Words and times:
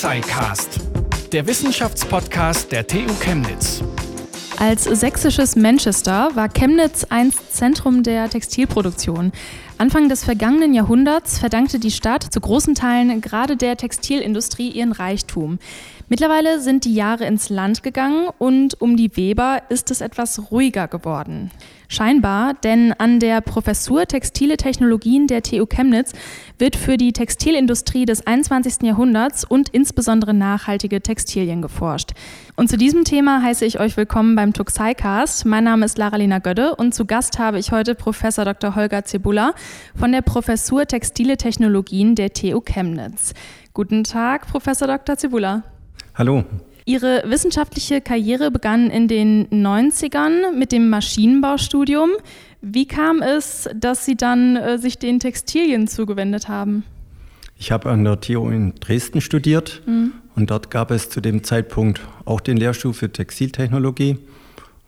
Tuxicast, 0.00 0.80
der 1.30 1.46
Wissenschaftspodcast 1.46 2.72
der 2.72 2.86
TU 2.86 3.12
Chemnitz. 3.20 3.84
Als 4.58 4.84
sächsisches 4.84 5.56
Manchester 5.56 6.30
war 6.34 6.48
Chemnitz 6.48 7.04
einst 7.10 7.54
Zentrum 7.54 8.02
der 8.02 8.30
Textilproduktion. 8.30 9.30
Anfang 9.76 10.08
des 10.08 10.24
vergangenen 10.24 10.72
Jahrhunderts 10.72 11.38
verdankte 11.38 11.78
die 11.78 11.90
Stadt 11.90 12.22
zu 12.22 12.40
großen 12.40 12.74
Teilen 12.74 13.20
gerade 13.20 13.58
der 13.58 13.76
Textilindustrie 13.76 14.70
ihren 14.70 14.92
Reichtum. 14.92 15.58
Mittlerweile 16.08 16.60
sind 16.60 16.86
die 16.86 16.94
Jahre 16.94 17.26
ins 17.26 17.50
Land 17.50 17.82
gegangen 17.82 18.28
und 18.38 18.80
um 18.80 18.96
die 18.96 19.14
Weber 19.18 19.60
ist 19.68 19.90
es 19.90 20.00
etwas 20.00 20.50
ruhiger 20.50 20.88
geworden. 20.88 21.50
Scheinbar, 21.92 22.54
denn 22.54 22.92
an 22.98 23.18
der 23.18 23.40
Professur 23.40 24.06
Textile 24.06 24.56
Technologien 24.56 25.26
der 25.26 25.42
TU 25.42 25.66
Chemnitz 25.66 26.12
wird 26.56 26.76
für 26.76 26.96
die 26.96 27.12
Textilindustrie 27.12 28.04
des 28.04 28.24
21. 28.24 28.82
Jahrhunderts 28.82 29.44
und 29.44 29.70
insbesondere 29.70 30.32
nachhaltige 30.32 31.00
Textilien 31.00 31.60
geforscht. 31.60 32.12
Und 32.54 32.70
zu 32.70 32.76
diesem 32.78 33.02
Thema 33.02 33.42
heiße 33.42 33.64
ich 33.64 33.80
euch 33.80 33.96
willkommen 33.96 34.36
beim 34.36 34.52
Tuxicast. 34.52 35.44
Mein 35.46 35.64
Name 35.64 35.84
ist 35.84 35.98
Lara-Lena 35.98 36.38
Gödde 36.38 36.76
und 36.76 36.94
zu 36.94 37.06
Gast 37.06 37.40
habe 37.40 37.58
ich 37.58 37.72
heute 37.72 37.96
Professor 37.96 38.44
Dr. 38.44 38.76
Holger 38.76 39.04
Zebula 39.04 39.52
von 39.96 40.12
der 40.12 40.22
Professur 40.22 40.86
Textile 40.86 41.38
Technologien 41.38 42.14
der 42.14 42.32
TU 42.32 42.60
Chemnitz. 42.60 43.34
Guten 43.74 44.04
Tag, 44.04 44.46
Professor 44.46 44.86
Dr. 44.86 45.16
Zebula. 45.18 45.64
Hallo. 46.14 46.44
Ihre 46.90 47.22
wissenschaftliche 47.24 48.00
Karriere 48.00 48.50
begann 48.50 48.90
in 48.90 49.06
den 49.06 49.46
90ern 49.50 50.50
mit 50.58 50.72
dem 50.72 50.90
Maschinenbaustudium. 50.90 52.10
Wie 52.62 52.84
kam 52.84 53.22
es, 53.22 53.70
dass 53.76 54.04
Sie 54.04 54.16
dann 54.16 54.56
äh, 54.56 54.76
sich 54.76 54.98
den 54.98 55.20
Textilien 55.20 55.86
zugewendet 55.86 56.48
haben? 56.48 56.82
Ich 57.56 57.70
habe 57.70 57.90
an 57.90 58.02
der 58.02 58.20
TU 58.20 58.50
in 58.50 58.74
Dresden 58.80 59.20
studiert 59.20 59.82
mhm. 59.86 60.14
und 60.34 60.50
dort 60.50 60.72
gab 60.72 60.90
es 60.90 61.08
zu 61.08 61.20
dem 61.20 61.44
Zeitpunkt 61.44 62.00
auch 62.24 62.40
den 62.40 62.56
Lehrstuhl 62.56 62.92
für 62.92 63.12
Textiltechnologie. 63.12 64.18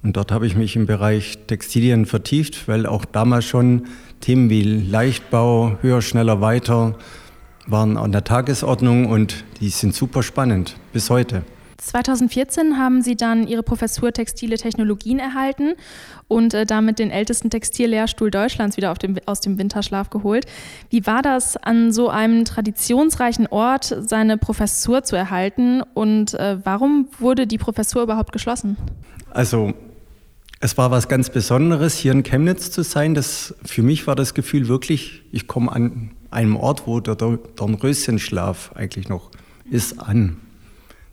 Und 0.03 0.17
dort 0.17 0.33
habe 0.33 0.49
ich 0.49 0.57
mich 0.57 0.75
im 0.75 0.87
Bereich 0.87 1.39
Textilien 1.47 2.07
vertieft, 2.07 2.67
weil 2.67 2.85
auch 2.87 3.05
damals 3.05 3.45
schon 3.45 3.85
Themen 4.21 4.51
wie 4.51 4.65
Leichtbau, 4.65 5.79
höher, 5.83 6.03
schneller, 6.03 6.41
weiter 6.41 6.97
waren 7.69 7.97
an 7.97 8.11
der 8.11 8.25
Tagesordnung 8.25 9.07
und 9.07 9.45
die 9.61 9.69
sind 9.69 9.95
super 9.95 10.25
spannend 10.25 10.75
bis 10.93 11.09
heute. 11.09 11.45
2014 11.87 12.79
haben 12.79 13.03
Sie 13.03 13.17
dann 13.17 13.47
Ihre 13.47 13.63
Professur 13.63 14.13
Textile 14.13 14.57
Technologien 14.57 15.19
erhalten 15.19 15.75
und 16.29 16.55
äh, 16.55 16.65
damit 16.65 16.99
den 16.99 17.11
ältesten 17.11 17.51
Textillehrstuhl 17.51 18.31
Deutschlands 18.31 18.77
wieder 18.77 18.95
dem, 18.95 19.19
aus 19.27 19.41
dem 19.41 19.59
Winterschlaf 19.59 20.11
geholt. 20.11 20.47
Wie 20.91 21.07
war 21.07 21.23
das, 21.23 21.57
an 21.57 21.93
so 21.93 22.09
einem 22.09 22.45
traditionsreichen 22.45 23.47
Ort 23.49 23.97
seine 24.01 24.39
Professur 24.39 25.03
zu 25.03 25.17
erhalten 25.17 25.83
und 25.95 26.35
äh, 26.35 26.59
warum 26.65 27.09
wurde 27.19 27.47
die 27.47 27.59
Professur 27.59 28.03
überhaupt 28.03 28.33
geschlossen? 28.33 28.77
Also 29.31 29.75
es 30.61 30.79
war 30.79 30.93
was 30.93 31.09
ganz 31.09 31.31
Besonderes, 31.31 31.97
hier 31.97 32.13
in 32.13 32.23
Chemnitz 32.23 32.71
zu 32.71 32.85
sein. 32.85 33.15
Das, 33.15 33.55
für 33.65 33.83
mich 33.83 34.07
war 34.07 34.15
das 34.15 34.35
Gefühl 34.35 34.69
wirklich, 34.69 35.23
ich 35.33 35.49
komme 35.49 35.73
an 35.73 36.13
einem 36.31 36.57
Ort, 36.57 36.87
wo 36.87 37.01
der 37.01 37.17
Dornröschenschlaf 37.17 38.71
eigentlich 38.75 39.09
noch 39.09 39.31
ist, 39.69 39.99
an. 39.99 40.37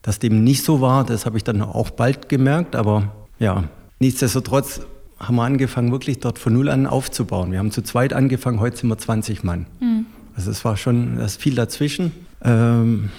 Dass 0.10 0.18
dem 0.18 0.44
nicht 0.44 0.64
so 0.64 0.82
war, 0.82 1.04
das 1.04 1.28
habe 1.28 1.38
ich 1.38 1.44
dann 1.44 1.62
auch 1.62 1.92
bald 1.92 2.30
gemerkt, 2.30 2.76
aber 2.76 3.14
ja, 3.38 3.66
nichtsdestotrotz 4.00 4.82
haben 5.20 5.36
wir 5.36 5.44
angefangen, 5.44 5.92
wirklich 5.92 6.20
dort 6.20 6.40
von 6.40 6.54
Null 6.54 6.70
an 6.70 6.88
aufzubauen. 6.88 7.52
Wir 7.52 7.60
haben 7.60 7.70
zu 7.70 7.84
zweit 7.84 8.14
angefangen, 8.14 8.60
heute 8.60 8.76
sind 8.76 8.90
wir 8.90 8.98
20 8.98 9.44
Mann. 9.44 9.68
Mhm. 9.80 10.08
Also 10.36 10.50
es 10.50 10.66
war 10.66 10.78
schon, 10.78 11.18
das 11.18 11.38
viel 11.38 11.54
dazwischen. 11.54 12.12
Ähm, 12.44 13.12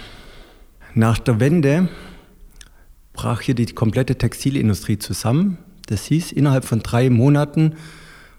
nach 0.93 1.17
der 1.17 1.39
Wende 1.39 1.87
brach 3.13 3.39
hier 3.39 3.55
die 3.55 3.67
komplette 3.67 4.17
Textilindustrie 4.17 4.99
zusammen. 4.99 5.59
Das 5.85 6.03
hieß, 6.07 6.33
innerhalb 6.33 6.65
von 6.65 6.79
drei 6.79 7.09
Monaten 7.09 7.75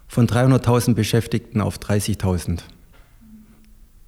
von 0.07 0.27
300.000 0.27 0.93
Beschäftigten 0.93 1.59
auf 1.59 1.79
30.000. 1.79 2.59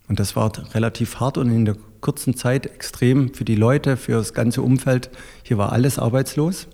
Und 0.07 0.19
das 0.19 0.35
war 0.35 0.51
relativ 0.75 1.19
hart 1.19 1.39
und 1.39 1.49
in 1.49 1.65
der 1.65 1.77
kurzen 2.05 2.35
Zeit 2.35 2.67
extrem 2.67 3.33
für 3.33 3.45
die 3.45 3.55
Leute, 3.55 3.97
für 3.97 4.11
das 4.11 4.35
ganze 4.35 4.61
Umfeld. 4.61 5.09
Hier 5.41 5.57
war 5.57 5.71
alles 5.71 5.97
arbeitslos. 5.97 6.67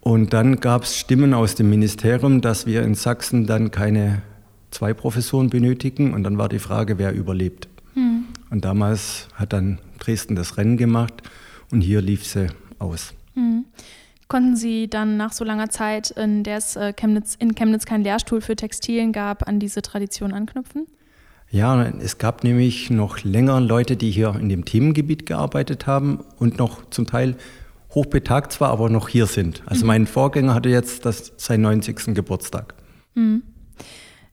Und 0.00 0.32
dann 0.32 0.58
gab 0.58 0.82
es 0.82 0.98
Stimmen 0.98 1.32
aus 1.32 1.54
dem 1.54 1.70
Ministerium, 1.70 2.40
dass 2.40 2.66
wir 2.66 2.82
in 2.82 2.96
Sachsen 2.96 3.46
dann 3.46 3.70
keine 3.70 4.22
zwei 4.72 4.92
Professoren 4.92 5.50
benötigen. 5.50 6.14
Und 6.14 6.24
dann 6.24 6.36
war 6.36 6.48
die 6.48 6.58
Frage, 6.58 6.98
wer 6.98 7.14
überlebt. 7.14 7.68
Hm. 7.94 8.24
Und 8.50 8.64
damals 8.64 9.28
hat 9.34 9.52
dann 9.52 9.78
Dresden 10.00 10.34
das 10.34 10.56
Rennen 10.56 10.76
gemacht 10.76 11.22
und 11.70 11.80
hier 11.80 12.02
lief 12.02 12.26
sie 12.26 12.48
aus. 12.80 13.14
Hm. 13.34 13.66
Konnten 14.26 14.56
Sie 14.56 14.88
dann 14.88 15.16
nach 15.16 15.32
so 15.32 15.44
langer 15.44 15.68
Zeit, 15.68 16.10
in 16.10 16.42
der 16.42 16.56
es 16.56 16.74
äh, 16.74 16.92
Chemnitz, 16.92 17.36
in 17.38 17.54
Chemnitz 17.54 17.84
keinen 17.84 18.02
Lehrstuhl 18.02 18.40
für 18.40 18.56
Textilien 18.56 19.12
gab, 19.12 19.46
an 19.46 19.60
diese 19.60 19.80
Tradition 19.80 20.32
anknüpfen? 20.32 20.88
Ja, 21.52 21.84
es 21.84 22.16
gab 22.16 22.44
nämlich 22.44 22.88
noch 22.88 23.24
länger 23.24 23.60
Leute, 23.60 23.98
die 23.98 24.10
hier 24.10 24.34
in 24.40 24.48
dem 24.48 24.64
Themengebiet 24.64 25.26
gearbeitet 25.26 25.86
haben 25.86 26.20
und 26.38 26.56
noch 26.56 26.88
zum 26.88 27.06
Teil 27.06 27.36
hochbetagt 27.90 28.52
zwar, 28.52 28.70
aber 28.70 28.88
noch 28.88 29.10
hier 29.10 29.26
sind. 29.26 29.62
Also 29.66 29.84
mhm. 29.84 29.88
mein 29.88 30.06
Vorgänger 30.06 30.54
hatte 30.54 30.70
jetzt 30.70 31.04
das, 31.04 31.34
seinen 31.36 31.60
90. 31.60 32.14
Geburtstag. 32.14 32.74
Mhm. 33.14 33.42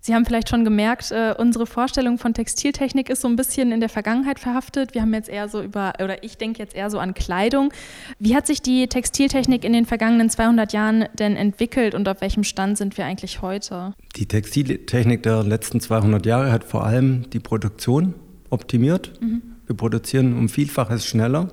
Sie 0.10 0.16
haben 0.16 0.26
vielleicht 0.26 0.50
schon 0.50 0.64
gemerkt, 0.64 1.12
äh, 1.12 1.36
unsere 1.38 1.68
Vorstellung 1.68 2.18
von 2.18 2.34
Textiltechnik 2.34 3.12
ist 3.12 3.22
so 3.22 3.28
ein 3.28 3.36
bisschen 3.36 3.72
in 3.72 3.80
der 3.80 3.90
Vergangenheit 3.90 4.40
verhaftet. 4.40 4.96
Wir 4.96 5.04
haben 5.04 5.14
jetzt 5.14 5.30
eher 5.30 5.48
so 5.50 5.62
über, 5.62 5.94
oder 6.04 6.24
ich 6.24 6.36
denke 6.36 6.58
jetzt 6.58 6.76
eher 6.76 6.90
so 6.90 6.98
an 6.98 7.14
Kleidung. 7.14 7.72
Wie 8.18 8.36
hat 8.36 8.48
sich 8.48 8.64
die 8.64 8.88
Textiltechnik 8.88 9.64
in 9.64 9.72
den 9.72 9.86
vergangenen 9.86 10.32
200 10.32 10.74
Jahren 10.74 11.06
denn 11.14 11.36
entwickelt 11.36 11.94
und 11.94 12.10
auf 12.10 12.22
welchem 12.22 12.44
Stand 12.44 12.80
sind 12.80 12.98
wir 12.98 13.06
eigentlich 13.06 13.44
heute? 13.44 13.94
Die 14.16 14.26
Textiltechnik 14.26 15.22
der 15.22 15.44
letzten 15.44 15.80
200 15.80 16.26
Jahre 16.26 16.52
hat 16.52 16.64
vor 16.64 16.88
allem 16.88 17.30
die 17.30 17.40
Produktion 17.40 18.16
optimiert. 18.50 19.12
Mhm. 19.22 19.44
Wir 19.68 19.76
produzieren 19.76 20.36
um 20.36 20.50
Vielfaches 20.50 21.06
schneller. 21.06 21.50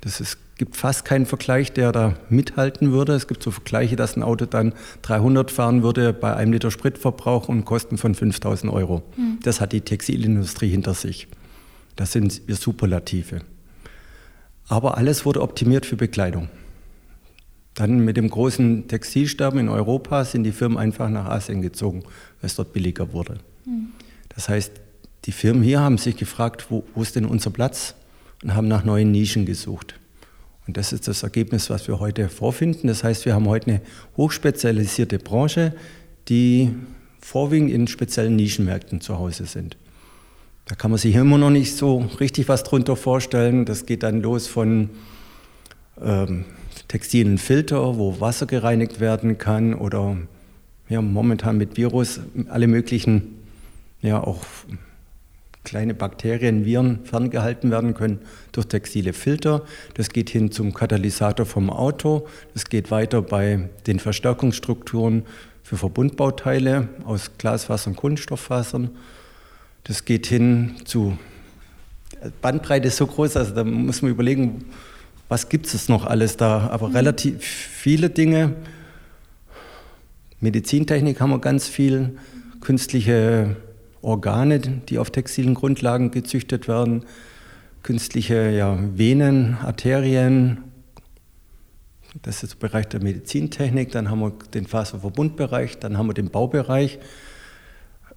Das 0.00 0.20
ist 0.20 0.38
gibt 0.58 0.76
fast 0.76 1.04
keinen 1.04 1.24
Vergleich, 1.24 1.72
der 1.72 1.92
da 1.92 2.14
mithalten 2.28 2.92
würde. 2.92 3.14
Es 3.14 3.28
gibt 3.28 3.42
so 3.42 3.50
Vergleiche, 3.50 3.96
dass 3.96 4.16
ein 4.16 4.22
Auto 4.22 4.44
dann 4.44 4.74
300 5.02 5.50
fahren 5.50 5.82
würde 5.82 6.12
bei 6.12 6.34
einem 6.34 6.52
Liter 6.52 6.70
Spritverbrauch 6.70 7.48
und 7.48 7.64
Kosten 7.64 7.96
von 7.96 8.14
5000 8.14 8.72
Euro. 8.72 9.02
Mhm. 9.16 9.38
Das 9.42 9.60
hat 9.60 9.72
die 9.72 9.80
Textilindustrie 9.80 10.68
hinter 10.68 10.94
sich. 10.94 11.28
Das 11.96 12.12
sind 12.12 12.42
wir 12.46 12.56
Superlative. 12.56 13.40
Aber 14.68 14.98
alles 14.98 15.24
wurde 15.24 15.40
optimiert 15.40 15.86
für 15.86 15.96
Bekleidung. 15.96 16.48
Dann 17.74 18.00
mit 18.00 18.16
dem 18.16 18.28
großen 18.28 18.88
Textilsterben 18.88 19.60
in 19.60 19.68
Europa 19.68 20.24
sind 20.24 20.42
die 20.42 20.52
Firmen 20.52 20.76
einfach 20.76 21.08
nach 21.08 21.26
Asien 21.26 21.62
gezogen, 21.62 22.02
weil 22.02 22.48
es 22.48 22.56
dort 22.56 22.72
billiger 22.72 23.12
wurde. 23.12 23.38
Mhm. 23.64 23.90
Das 24.28 24.48
heißt, 24.48 24.72
die 25.24 25.32
Firmen 25.32 25.62
hier 25.62 25.80
haben 25.80 25.98
sich 25.98 26.16
gefragt, 26.16 26.66
wo, 26.70 26.84
wo 26.94 27.02
ist 27.02 27.16
denn 27.16 27.24
unser 27.24 27.50
Platz? 27.50 27.94
Und 28.42 28.54
haben 28.54 28.68
nach 28.68 28.84
neuen 28.84 29.10
Nischen 29.10 29.46
gesucht. 29.46 29.98
Und 30.68 30.76
das 30.76 30.92
ist 30.92 31.08
das 31.08 31.22
Ergebnis, 31.22 31.70
was 31.70 31.88
wir 31.88 31.98
heute 31.98 32.28
vorfinden. 32.28 32.88
Das 32.88 33.02
heißt, 33.02 33.24
wir 33.24 33.34
haben 33.34 33.48
heute 33.48 33.70
eine 33.70 33.80
hochspezialisierte 34.18 35.18
Branche, 35.18 35.72
die 36.28 36.74
vorwiegend 37.22 37.70
in 37.70 37.88
speziellen 37.88 38.36
Nischenmärkten 38.36 39.00
zu 39.00 39.18
Hause 39.18 39.46
sind. 39.46 39.78
Da 40.66 40.74
kann 40.74 40.90
man 40.90 40.98
sich 40.98 41.14
immer 41.14 41.38
noch 41.38 41.48
nicht 41.48 41.74
so 41.74 42.06
richtig 42.20 42.50
was 42.50 42.64
drunter 42.64 42.96
vorstellen. 42.96 43.64
Das 43.64 43.86
geht 43.86 44.02
dann 44.02 44.20
los 44.20 44.46
von 44.46 44.90
ähm, 46.02 46.44
textilen 46.86 47.38
Filter, 47.38 47.96
wo 47.96 48.20
Wasser 48.20 48.44
gereinigt 48.44 49.00
werden 49.00 49.38
kann 49.38 49.72
oder 49.72 50.18
ja, 50.90 51.00
momentan 51.00 51.56
mit 51.56 51.78
Virus 51.78 52.20
alle 52.50 52.66
möglichen, 52.66 53.38
ja 54.02 54.22
auch 54.22 54.44
kleine 55.68 55.92
Bakterien, 55.92 56.64
Viren 56.64 57.04
ferngehalten 57.04 57.70
werden 57.70 57.92
können 57.92 58.20
durch 58.52 58.66
textile 58.68 59.12
Filter. 59.12 59.64
Das 59.92 60.08
geht 60.08 60.30
hin 60.30 60.50
zum 60.50 60.72
Katalysator 60.72 61.44
vom 61.44 61.68
Auto. 61.68 62.26
Das 62.54 62.64
geht 62.64 62.90
weiter 62.90 63.20
bei 63.20 63.68
den 63.86 63.98
Verstärkungsstrukturen 63.98 65.24
für 65.62 65.76
Verbundbauteile 65.76 66.88
aus 67.04 67.32
Glasfasern 67.36 67.92
und 67.92 67.96
Kunststofffasern. 67.98 68.90
Das 69.84 70.06
geht 70.06 70.26
hin 70.26 70.76
zu 70.86 71.18
Bandbreite 72.40 72.88
ist 72.88 72.96
so 72.96 73.06
groß, 73.06 73.36
also 73.36 73.54
da 73.54 73.62
muss 73.62 74.00
man 74.00 74.10
überlegen, 74.10 74.64
was 75.28 75.50
gibt 75.50 75.66
es 75.66 75.88
noch 75.90 76.06
alles 76.06 76.38
da. 76.38 76.68
Aber 76.68 76.88
mhm. 76.88 76.96
relativ 76.96 77.44
viele 77.44 78.08
Dinge. 78.08 78.54
Medizintechnik 80.40 81.20
haben 81.20 81.30
wir 81.30 81.40
ganz 81.40 81.68
viel, 81.68 82.16
künstliche 82.62 83.56
Organe, 84.02 84.60
die 84.60 84.98
auf 84.98 85.10
textilen 85.10 85.54
Grundlagen 85.54 86.10
gezüchtet 86.10 86.68
werden, 86.68 87.04
künstliche 87.82 88.50
ja, 88.50 88.78
Venen, 88.94 89.56
Arterien. 89.62 90.58
Das 92.22 92.42
ist 92.42 92.54
der 92.54 92.68
Bereich 92.68 92.88
der 92.88 93.02
Medizintechnik. 93.02 93.92
Dann 93.92 94.10
haben 94.10 94.20
wir 94.20 94.32
den 94.54 94.66
Faserverbundbereich, 94.66 95.78
dann 95.78 95.98
haben 95.98 96.08
wir 96.08 96.14
den 96.14 96.30
Baubereich, 96.30 96.98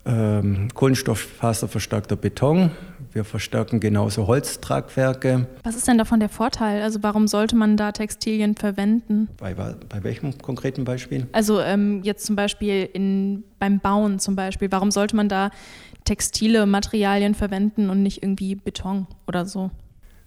ähm, 0.06 0.70
Kohlenstofffaserverstärkter 0.74 2.16
Beton, 2.16 2.72
Wir 3.14 3.26
verstärken 3.26 3.80
genauso 3.82 4.28
Holztragwerke. 4.28 5.46
Was 5.64 5.76
ist 5.76 5.88
denn 5.88 5.98
davon 5.98 6.22
der 6.22 6.30
Vorteil? 6.30 6.82
Also 6.82 7.04
warum 7.04 7.28
sollte 7.28 7.58
man 7.58 7.76
da 7.76 7.92
Textilien 7.92 8.56
verwenden? 8.56 9.28
Bei, 9.38 9.54
bei 9.54 10.04
welchem 10.04 10.38
konkreten 10.38 10.86
Beispiel? 10.86 11.28
Also 11.34 11.60
ähm, 11.60 12.02
jetzt 12.04 12.26
zum 12.26 12.38
Beispiel 12.38 12.90
in, 12.94 13.44
beim 13.60 13.80
Bauen 13.80 14.20
zum 14.20 14.36
Beispiel. 14.38 14.72
Warum 14.72 14.92
sollte 14.92 15.16
man 15.16 15.28
da 15.28 15.52
textile 16.06 16.66
Materialien 16.66 17.36
verwenden 17.36 17.90
und 17.90 18.02
nicht 18.02 18.24
irgendwie 18.24 18.56
Beton 18.56 19.08
oder 19.28 19.46
so? 19.46 19.72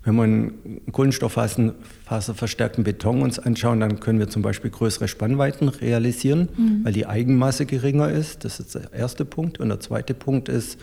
Wenn 0.05 0.17
wir 0.17 0.23
einen 0.25 0.83
kohlenstofffaserverstärkten 0.93 2.85
Beton 2.85 3.23
uns 3.23 3.39
anschauen, 3.39 3.81
dann 3.81 4.01
können 4.01 4.19
wir 4.19 4.29
zum 4.29 4.43
Beispiel 4.43 4.71
größere 4.71 5.09
Spannweiten 5.09 5.69
realisieren, 5.69 6.51
mhm. 6.57 6.85
weil 6.85 6.93
die 6.93 7.07
Eigenmasse 7.07 7.65
geringer 7.65 8.11
ist. 8.11 8.45
Das 8.45 8.61
ist 8.61 8.75
der 8.75 8.93
erste 8.93 9.25
Punkt. 9.25 9.61
Und 9.61 9.71
der 9.71 9.81
zweite 9.81 10.13
Punkt 10.13 10.51
ist, 10.51 10.79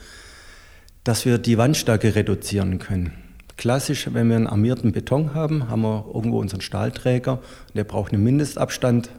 dass 1.03 1.25
wir 1.25 1.37
die 1.37 1.57
Wandstärke 1.57 2.15
reduzieren 2.15 2.79
können. 2.79 3.13
Klassisch, 3.57 4.09
wenn 4.11 4.27
wir 4.27 4.37
einen 4.37 4.47
armierten 4.47 4.91
Beton 4.91 5.35
haben, 5.35 5.69
haben 5.69 5.83
wir 5.83 6.05
irgendwo 6.11 6.39
unseren 6.39 6.61
Stahlträger. 6.61 7.39
Der 7.75 7.83
braucht 7.83 8.13
einen 8.13 8.23
Mindestabstand 8.23 9.11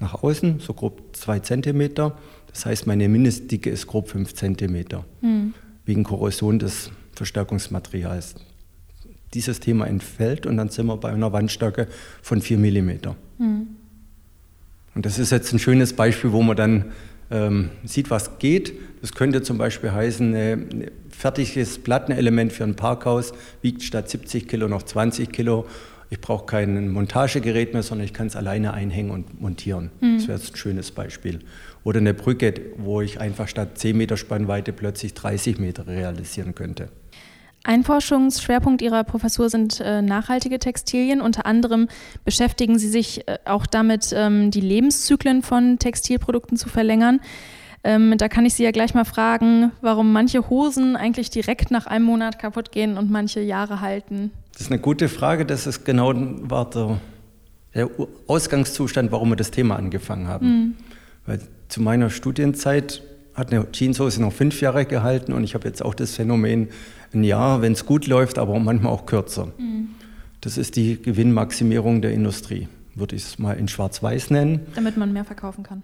nach 0.00 0.22
außen, 0.22 0.60
so 0.60 0.72
grob 0.72 1.14
zwei 1.14 1.40
Zentimeter. 1.40 2.16
Das 2.50 2.64
heißt, 2.64 2.86
meine 2.86 3.06
Mindestdicke 3.08 3.68
ist 3.68 3.86
grob 3.86 4.08
fünf 4.08 4.34
Zentimeter, 4.34 5.04
mhm. 5.20 5.52
wegen 5.84 6.04
Korrosion 6.04 6.58
des 6.58 6.90
Verstärkungsmaterials. 7.14 8.34
Dieses 9.34 9.60
Thema 9.60 9.86
entfällt 9.86 10.46
und 10.46 10.56
dann 10.56 10.68
sind 10.68 10.86
wir 10.86 10.96
bei 10.96 11.10
einer 11.10 11.32
Wandstärke 11.32 11.88
von 12.22 12.40
vier 12.40 12.58
Millimeter. 12.58 13.16
Mhm. 13.38 13.68
Und 14.94 15.06
das 15.06 15.18
ist 15.18 15.32
jetzt 15.32 15.52
ein 15.52 15.58
schönes 15.58 15.94
Beispiel, 15.94 16.32
wo 16.32 16.42
man 16.42 16.56
dann 16.56 16.84
ähm, 17.30 17.70
sieht, 17.84 18.10
was 18.10 18.38
geht. 18.38 18.74
Das 19.00 19.12
könnte 19.12 19.42
zum 19.42 19.58
Beispiel 19.58 19.92
heißen, 19.92 20.34
ein 20.34 20.90
fertiges 21.08 21.78
Plattenelement 21.78 22.52
für 22.52 22.64
ein 22.64 22.76
Parkhaus 22.76 23.32
wiegt 23.62 23.82
statt 23.82 24.10
70 24.10 24.46
Kilo 24.48 24.68
noch 24.68 24.82
20 24.82 25.32
Kilo. 25.32 25.66
Ich 26.10 26.20
brauche 26.20 26.44
kein 26.44 26.90
Montagegerät 26.90 27.72
mehr, 27.72 27.82
sondern 27.82 28.04
ich 28.04 28.12
kann 28.12 28.26
es 28.26 28.36
alleine 28.36 28.74
einhängen 28.74 29.10
und 29.10 29.40
montieren. 29.40 29.90
Mhm. 30.00 30.18
Das 30.18 30.28
wäre 30.28 30.38
ein 30.38 30.56
schönes 30.56 30.90
Beispiel. 30.90 31.38
Oder 31.84 32.00
eine 32.00 32.12
Brücke, 32.12 32.52
wo 32.76 33.00
ich 33.00 33.18
einfach 33.18 33.48
statt 33.48 33.78
10 33.78 33.96
Meter 33.96 34.18
Spannweite 34.18 34.74
plötzlich 34.74 35.14
30 35.14 35.58
Meter 35.58 35.86
realisieren 35.86 36.54
könnte. 36.54 36.90
Ein 37.64 37.84
Forschungsschwerpunkt 37.84 38.82
Ihrer 38.82 39.04
Professur 39.04 39.48
sind 39.48 39.80
äh, 39.80 40.02
nachhaltige 40.02 40.58
Textilien. 40.58 41.20
Unter 41.20 41.46
anderem 41.46 41.88
beschäftigen 42.24 42.78
Sie 42.78 42.88
sich 42.88 43.28
äh, 43.28 43.38
auch 43.44 43.66
damit, 43.66 44.12
ähm, 44.14 44.50
die 44.50 44.60
Lebenszyklen 44.60 45.42
von 45.42 45.78
Textilprodukten 45.78 46.56
zu 46.56 46.68
verlängern. 46.68 47.20
Ähm, 47.84 48.16
da 48.18 48.28
kann 48.28 48.46
ich 48.46 48.54
Sie 48.54 48.64
ja 48.64 48.72
gleich 48.72 48.94
mal 48.94 49.04
fragen, 49.04 49.70
warum 49.80 50.12
manche 50.12 50.48
Hosen 50.50 50.96
eigentlich 50.96 51.30
direkt 51.30 51.70
nach 51.70 51.86
einem 51.86 52.04
Monat 52.04 52.38
kaputt 52.38 52.72
gehen 52.72 52.98
und 52.98 53.10
manche 53.10 53.40
Jahre 53.40 53.80
halten. 53.80 54.32
Das 54.52 54.62
ist 54.62 54.72
eine 54.72 54.80
gute 54.80 55.08
Frage. 55.08 55.46
Das 55.46 55.66
ist 55.66 55.84
genau 55.84 56.12
war 56.14 56.68
der, 56.70 57.00
der 57.74 57.90
Ausgangszustand, 58.26 59.12
warum 59.12 59.30
wir 59.30 59.36
das 59.36 59.50
Thema 59.52 59.76
angefangen 59.76 60.26
haben. 60.26 60.46
Mhm. 60.46 60.74
Weil 61.26 61.40
zu 61.68 61.80
meiner 61.80 62.10
Studienzeit 62.10 63.02
hat 63.34 63.52
eine 63.52 63.70
Jeanshose 63.72 64.20
noch 64.20 64.32
fünf 64.32 64.60
Jahre 64.60 64.84
gehalten 64.84 65.32
und 65.32 65.42
ich 65.42 65.54
habe 65.54 65.66
jetzt 65.66 65.82
auch 65.82 65.94
das 65.94 66.14
Phänomen, 66.14 66.68
ein 67.14 67.24
Jahr, 67.24 67.62
wenn 67.62 67.72
es 67.72 67.86
gut 67.86 68.06
läuft, 68.06 68.38
aber 68.38 68.58
manchmal 68.58 68.92
auch 68.92 69.06
kürzer. 69.06 69.46
Mhm. 69.58 69.90
Das 70.40 70.58
ist 70.58 70.76
die 70.76 71.00
Gewinnmaximierung 71.00 72.02
der 72.02 72.12
Industrie, 72.12 72.68
würde 72.94 73.16
ich 73.16 73.22
es 73.22 73.38
mal 73.38 73.52
in 73.52 73.68
Schwarz-Weiß 73.68 74.30
nennen. 74.30 74.66
Damit 74.74 74.96
man 74.96 75.12
mehr 75.12 75.24
verkaufen 75.24 75.62
kann. 75.62 75.82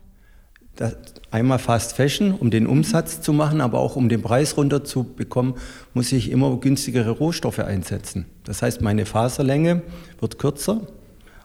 Das, 0.74 0.96
einmal 1.30 1.58
Fast 1.58 1.94
Fashion, 1.94 2.32
um 2.32 2.50
den 2.50 2.66
Umsatz 2.66 3.20
zu 3.20 3.32
machen, 3.32 3.60
aber 3.60 3.80
auch 3.80 3.96
um 3.96 4.08
den 4.08 4.22
Preis 4.22 4.56
runterzubekommen, 4.56 5.54
muss 5.94 6.12
ich 6.12 6.30
immer 6.30 6.56
günstigere 6.58 7.10
Rohstoffe 7.10 7.58
einsetzen. 7.58 8.26
Das 8.44 8.62
heißt, 8.62 8.80
meine 8.80 9.04
Faserlänge 9.04 9.82
wird 10.20 10.38
kürzer 10.38 10.74
und 10.74 10.88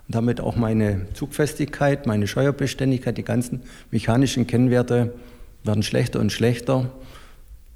damit 0.07 0.39
auch 0.41 0.55
meine 0.55 1.07
Zugfestigkeit, 1.13 2.05
meine 2.05 2.27
Scheuerbeständigkeit, 2.27 3.17
die 3.17 3.23
ganzen 3.23 3.61
mechanischen 3.89 4.47
Kennwerte 4.47 5.13
werden 5.63 5.83
schlechter 5.83 6.19
und 6.19 6.31
schlechter. 6.31 6.91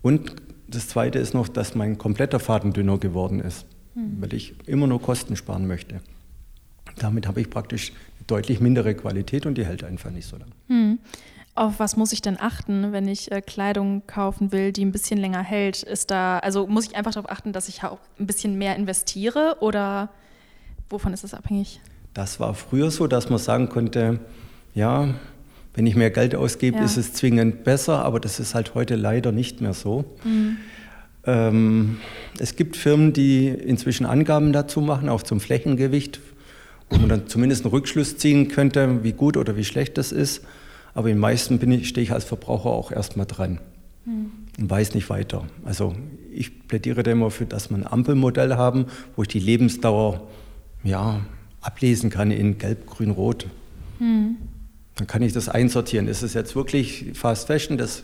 Und 0.02 0.36
das 0.68 0.88
Zweite 0.88 1.20
ist 1.20 1.34
noch, 1.34 1.48
dass 1.48 1.76
mein 1.76 1.98
kompletter 1.98 2.40
Faden 2.40 2.74
dünner 2.74 2.98
geworden 2.98 3.40
ist, 3.40 3.66
hm. 3.94 4.22
weil 4.22 4.34
ich 4.34 4.56
immer 4.68 4.88
nur 4.88 5.02
Kosten 5.02 5.36
sparen 5.36 5.68
möchte. 5.68 6.02
Damit 6.98 7.28
habe 7.28 7.42
ich 7.42 7.50
praktisch 7.50 7.94
deutlich 8.26 8.60
mindere 8.60 8.96
Qualität 8.96 9.46
und 9.46 9.58
die 9.58 9.66
hält 9.66 9.84
einfach 9.84 10.12
nicht 10.12 10.28
so 10.28 10.38
lange. 10.38 10.52
Hm. 10.68 11.00
Auf 11.56 11.80
was 11.80 11.98
muss 11.98 12.12
ich 12.12 12.22
denn 12.22 12.40
achten, 12.40 12.92
wenn 12.92 13.08
ich 13.08 13.32
äh, 13.32 13.42
Kleidung 13.42 14.06
kaufen 14.06 14.52
will, 14.52 14.72
die 14.72 14.86
ein 14.86 14.92
bisschen 14.92 15.18
länger 15.18 15.42
hält? 15.42 15.82
Ist 15.82 16.12
da, 16.12 16.38
also 16.40 16.68
muss 16.68 16.86
ich 16.86 16.96
einfach 16.96 17.14
darauf 17.14 17.32
achten, 17.32 17.52
dass 17.52 17.68
ich 17.68 17.84
auch 17.84 18.00
ein 18.20 18.28
bisschen 18.28 18.58
mehr 18.58 18.76
investiere 18.76 19.58
oder 19.60 20.10
wovon 20.90 21.14
ist 21.14 21.24
das 21.24 21.34
abhängig? 21.34 21.82
Das 22.14 22.40
war 22.40 22.54
früher 22.54 22.92
so, 22.92 23.08
dass 23.08 23.30
man 23.30 23.40
sagen 23.40 23.70
konnte, 23.70 24.20
ja, 24.76 25.16
wenn 25.78 25.86
ich 25.86 25.96
mehr 25.96 26.10
Geld 26.10 26.34
ausgebe, 26.34 26.78
ja. 26.78 26.84
ist 26.84 26.98
es 26.98 27.14
zwingend 27.14 27.64
besser, 27.64 28.04
aber 28.04 28.20
das 28.20 28.40
ist 28.40 28.56
halt 28.56 28.74
heute 28.74 28.96
leider 28.96 29.32
nicht 29.32 29.62
mehr 29.62 29.76
so. 29.76 30.06
Mhm. 30.24 30.58
Ähm, 31.24 31.98
es 32.40 32.56
gibt 32.56 32.76
Firmen, 32.76 33.14
die 33.14 33.48
inzwischen 33.48 34.08
Angaben 34.08 34.54
dazu 34.54 34.82
machen, 34.82 35.08
auch 35.08 35.22
zum 35.22 35.40
Flächengewicht, 35.40 36.20
wo 36.90 36.98
man 36.98 37.10
dann 37.10 37.28
zumindest 37.28 37.64
einen 37.64 37.70
Rückschluss 37.70 38.18
ziehen 38.18 38.48
könnte, 38.48 39.04
wie 39.04 39.12
gut 39.12 39.38
oder 39.38 39.56
wie 39.56 39.64
schlecht 39.64 40.00
das 40.00 40.12
ist. 40.12 40.44
Aber 40.96 41.12
in 41.12 41.20
meisten 41.20 41.60
bin 41.60 41.72
ich, 41.72 41.90
stehe 41.90 42.04
ich 42.04 42.12
als 42.12 42.24
Verbraucher 42.24 42.72
auch 42.72 42.92
erstmal 42.92 43.28
dran 43.28 43.60
mhm. 44.04 44.32
und 44.58 44.70
weiß 44.72 44.96
nicht 44.96 45.12
weiter. 45.12 45.46
Also 45.64 45.94
ich 46.34 46.68
plädiere 46.68 47.04
da 47.04 47.12
immer 47.12 47.30
für, 47.30 47.46
dass 47.46 47.70
wir 47.70 47.78
ein 47.78 47.86
Ampelmodell 47.86 48.56
haben, 48.56 48.88
wo 49.16 49.22
ich 49.22 49.28
die 49.28 49.40
Lebensdauer 49.40 50.28
ja, 50.84 51.20
ablesen 51.62 52.10
kann 52.10 52.32
in 52.32 52.58
Gelb, 52.58 52.88
Grün, 52.88 53.12
Rot. 53.12 53.46
Mhm. 54.00 54.38
Dann 54.98 55.08
kann 55.08 55.22
ich 55.22 55.34
das 55.34 55.48
einsortieren. 55.48 56.08
Ist 56.08 56.24
es 56.24 56.34
jetzt 56.34 56.56
wirklich 56.56 57.12
Fast 57.14 57.48
Fashion, 57.48 57.78
das 57.78 58.04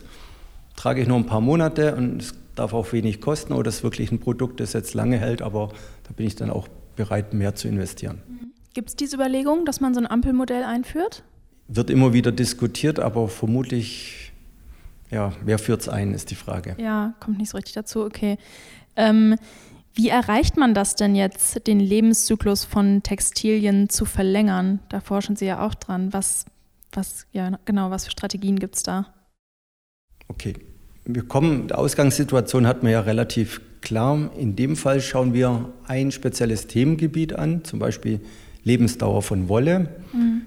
trage 0.76 1.02
ich 1.02 1.08
nur 1.08 1.18
ein 1.18 1.26
paar 1.26 1.40
Monate 1.40 1.94
und 1.94 2.22
es 2.22 2.34
darf 2.54 2.72
auch 2.72 2.92
wenig 2.92 3.20
kosten 3.20 3.52
oder 3.52 3.68
ist 3.68 3.82
wirklich 3.82 4.12
ein 4.12 4.20
Produkt, 4.20 4.60
das 4.60 4.72
jetzt 4.72 4.94
lange 4.94 5.18
hält, 5.18 5.42
aber 5.42 5.70
da 6.04 6.12
bin 6.16 6.26
ich 6.26 6.36
dann 6.36 6.50
auch 6.50 6.68
bereit, 6.96 7.34
mehr 7.34 7.54
zu 7.54 7.68
investieren. 7.68 8.22
Mhm. 8.28 8.52
Gibt 8.74 8.88
es 8.88 8.96
diese 8.96 9.16
Überlegung, 9.16 9.64
dass 9.64 9.80
man 9.80 9.94
so 9.94 10.00
ein 10.00 10.06
Ampelmodell 10.06 10.64
einführt? 10.64 11.22
Wird 11.68 11.90
immer 11.90 12.12
wieder 12.12 12.32
diskutiert, 12.32 12.98
aber 12.98 13.28
vermutlich, 13.28 14.32
ja, 15.10 15.32
wer 15.44 15.58
führt 15.58 15.82
es 15.82 15.88
ein, 15.88 16.12
ist 16.12 16.30
die 16.32 16.34
Frage. 16.34 16.74
Ja, 16.78 17.14
kommt 17.20 17.38
nicht 17.38 17.50
so 17.50 17.56
richtig 17.56 17.74
dazu, 17.74 18.04
okay. 18.04 18.36
Ähm, 18.96 19.36
wie 19.94 20.08
erreicht 20.08 20.56
man 20.56 20.74
das 20.74 20.96
denn 20.96 21.14
jetzt, 21.14 21.68
den 21.68 21.78
Lebenszyklus 21.78 22.64
von 22.64 23.04
Textilien 23.04 23.88
zu 23.88 24.04
verlängern? 24.04 24.80
Da 24.88 25.00
forschen 25.00 25.36
Sie 25.36 25.46
ja 25.46 25.64
auch 25.64 25.74
dran. 25.74 26.12
Was, 26.12 26.46
was, 26.96 27.26
ja, 27.32 27.58
genau, 27.64 27.90
was 27.90 28.04
für 28.04 28.10
Strategien 28.10 28.58
gibt 28.58 28.76
es 28.76 28.82
da? 28.82 29.14
Okay. 30.28 30.54
Wir 31.06 31.22
kommen, 31.22 31.68
die 31.68 31.74
Ausgangssituation 31.74 32.66
hat 32.66 32.82
man 32.82 32.92
ja 32.92 33.00
relativ 33.00 33.60
klar. 33.82 34.30
In 34.38 34.56
dem 34.56 34.74
Fall 34.74 35.00
schauen 35.02 35.34
wir 35.34 35.70
ein 35.86 36.10
spezielles 36.10 36.66
Themengebiet 36.66 37.34
an, 37.34 37.62
zum 37.64 37.78
Beispiel 37.78 38.20
Lebensdauer 38.62 39.22
von 39.22 39.48
Wolle. 39.50 39.90
Mhm. 40.12 40.42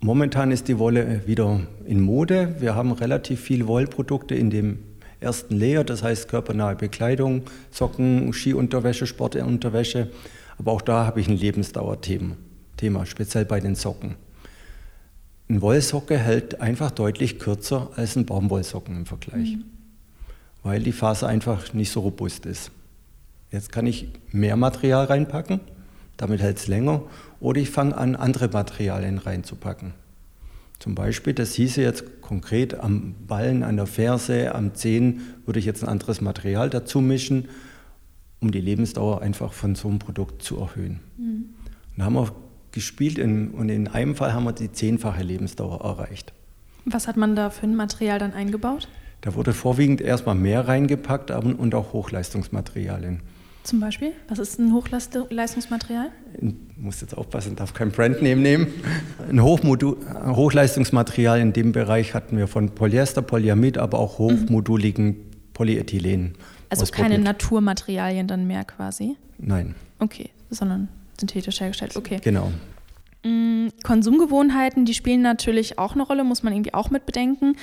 Momentan 0.00 0.50
ist 0.50 0.68
die 0.68 0.78
Wolle 0.78 1.22
wieder 1.26 1.60
in 1.84 2.00
Mode. 2.00 2.56
Wir 2.58 2.74
haben 2.74 2.92
relativ 2.92 3.40
viele 3.40 3.68
Wollprodukte 3.68 4.34
in 4.34 4.50
dem 4.50 4.78
ersten 5.20 5.54
Layer, 5.54 5.84
das 5.84 6.02
heißt 6.02 6.28
körpernahe 6.28 6.74
Bekleidung, 6.74 7.42
Socken, 7.70 8.32
Skiunterwäsche, 8.32 9.06
Sportunterwäsche. 9.06 10.10
Aber 10.58 10.72
auch 10.72 10.82
da 10.82 11.06
habe 11.06 11.20
ich 11.20 11.28
ein 11.28 11.36
Lebensdauerthema, 11.36 12.36
Thema, 12.76 13.06
speziell 13.06 13.44
bei 13.44 13.60
den 13.60 13.74
Socken. 13.74 14.16
Ein 15.52 15.60
Wollsocke 15.60 16.16
hält 16.16 16.62
einfach 16.62 16.90
deutlich 16.90 17.38
kürzer 17.38 17.90
als 17.94 18.16
ein 18.16 18.24
Baumwollsocken 18.24 18.96
im 18.96 19.04
Vergleich, 19.04 19.56
mhm. 19.56 19.64
weil 20.62 20.82
die 20.82 20.92
Faser 20.92 21.28
einfach 21.28 21.74
nicht 21.74 21.92
so 21.92 22.00
robust 22.00 22.46
ist. 22.46 22.70
Jetzt 23.50 23.70
kann 23.70 23.86
ich 23.86 24.08
mehr 24.30 24.56
Material 24.56 25.04
reinpacken, 25.04 25.60
damit 26.16 26.40
hält 26.40 26.56
es 26.56 26.68
länger, 26.68 27.02
oder 27.38 27.60
ich 27.60 27.68
fange 27.68 27.94
an, 27.98 28.16
andere 28.16 28.48
Materialien 28.48 29.18
reinzupacken. 29.18 29.92
Zum 30.78 30.94
Beispiel, 30.94 31.34
das 31.34 31.52
hieße 31.52 31.82
jetzt 31.82 32.22
konkret 32.22 32.80
am 32.80 33.14
Ballen, 33.28 33.62
an 33.62 33.76
der 33.76 33.84
Ferse, 33.86 34.54
am 34.54 34.74
Zehen 34.74 35.20
würde 35.44 35.58
ich 35.58 35.66
jetzt 35.66 35.82
ein 35.82 35.90
anderes 35.90 36.22
Material 36.22 36.70
dazu 36.70 37.02
mischen, 37.02 37.50
um 38.40 38.52
die 38.52 38.60
Lebensdauer 38.62 39.20
einfach 39.20 39.52
von 39.52 39.74
so 39.74 39.88
einem 39.88 39.98
Produkt 39.98 40.42
zu 40.42 40.58
erhöhen. 40.60 41.00
Mhm. 41.18 41.44
Dann 41.98 42.06
haben 42.06 42.14
wir 42.14 42.34
gespielt 42.72 43.18
in, 43.18 43.50
und 43.50 43.68
in 43.68 43.88
einem 43.88 44.16
Fall 44.16 44.32
haben 44.32 44.44
wir 44.44 44.52
die 44.52 44.72
zehnfache 44.72 45.22
Lebensdauer 45.22 45.84
erreicht. 45.84 46.32
Was 46.84 47.06
hat 47.06 47.16
man 47.16 47.36
da 47.36 47.50
für 47.50 47.66
ein 47.66 47.76
Material 47.76 48.18
dann 48.18 48.32
eingebaut? 48.32 48.88
Da 49.20 49.34
wurde 49.34 49.52
vorwiegend 49.52 50.00
erstmal 50.00 50.34
mehr 50.34 50.66
reingepackt 50.66 51.30
und 51.30 51.74
auch 51.74 51.92
Hochleistungsmaterialien. 51.92 53.20
Zum 53.62 53.78
Beispiel? 53.78 54.12
Was 54.26 54.40
ist 54.40 54.58
ein 54.58 54.72
Hochleistungsmaterial? 54.72 56.08
Ich 56.40 56.52
muss 56.76 57.00
jetzt 57.00 57.16
aufpassen, 57.16 57.54
darf 57.54 57.74
kein 57.74 57.92
Brandname 57.92 58.40
nehmen. 58.40 58.66
Ein 59.30 59.40
Hochmodu 59.40 59.96
Hochleistungsmaterial 60.26 61.40
in 61.40 61.52
dem 61.52 61.70
Bereich 61.70 62.14
hatten 62.14 62.36
wir 62.36 62.48
von 62.48 62.70
Polyester, 62.70 63.22
Polyamid, 63.22 63.78
aber 63.78 64.00
auch 64.00 64.18
hochmoduligen 64.18 65.16
Polyethylen. 65.54 66.34
Also 66.70 66.86
keine 66.86 67.20
Naturmaterialien 67.20 68.26
dann 68.26 68.48
mehr 68.48 68.64
quasi? 68.64 69.16
Nein. 69.38 69.76
Okay, 70.00 70.30
sondern 70.50 70.88
synthetisch 71.18 71.60
hergestellt. 71.60 71.96
Okay. 71.96 72.18
Genau. 72.22 72.52
Mm, 73.24 73.68
Konsumgewohnheiten, 73.82 74.84
die 74.84 74.94
spielen 74.94 75.22
natürlich 75.22 75.78
auch 75.78 75.94
eine 75.94 76.02
Rolle, 76.02 76.24
muss 76.24 76.42
man 76.42 76.52
irgendwie 76.52 76.74
auch 76.74 76.90
mit 76.90 77.06
bedenken. 77.06 77.56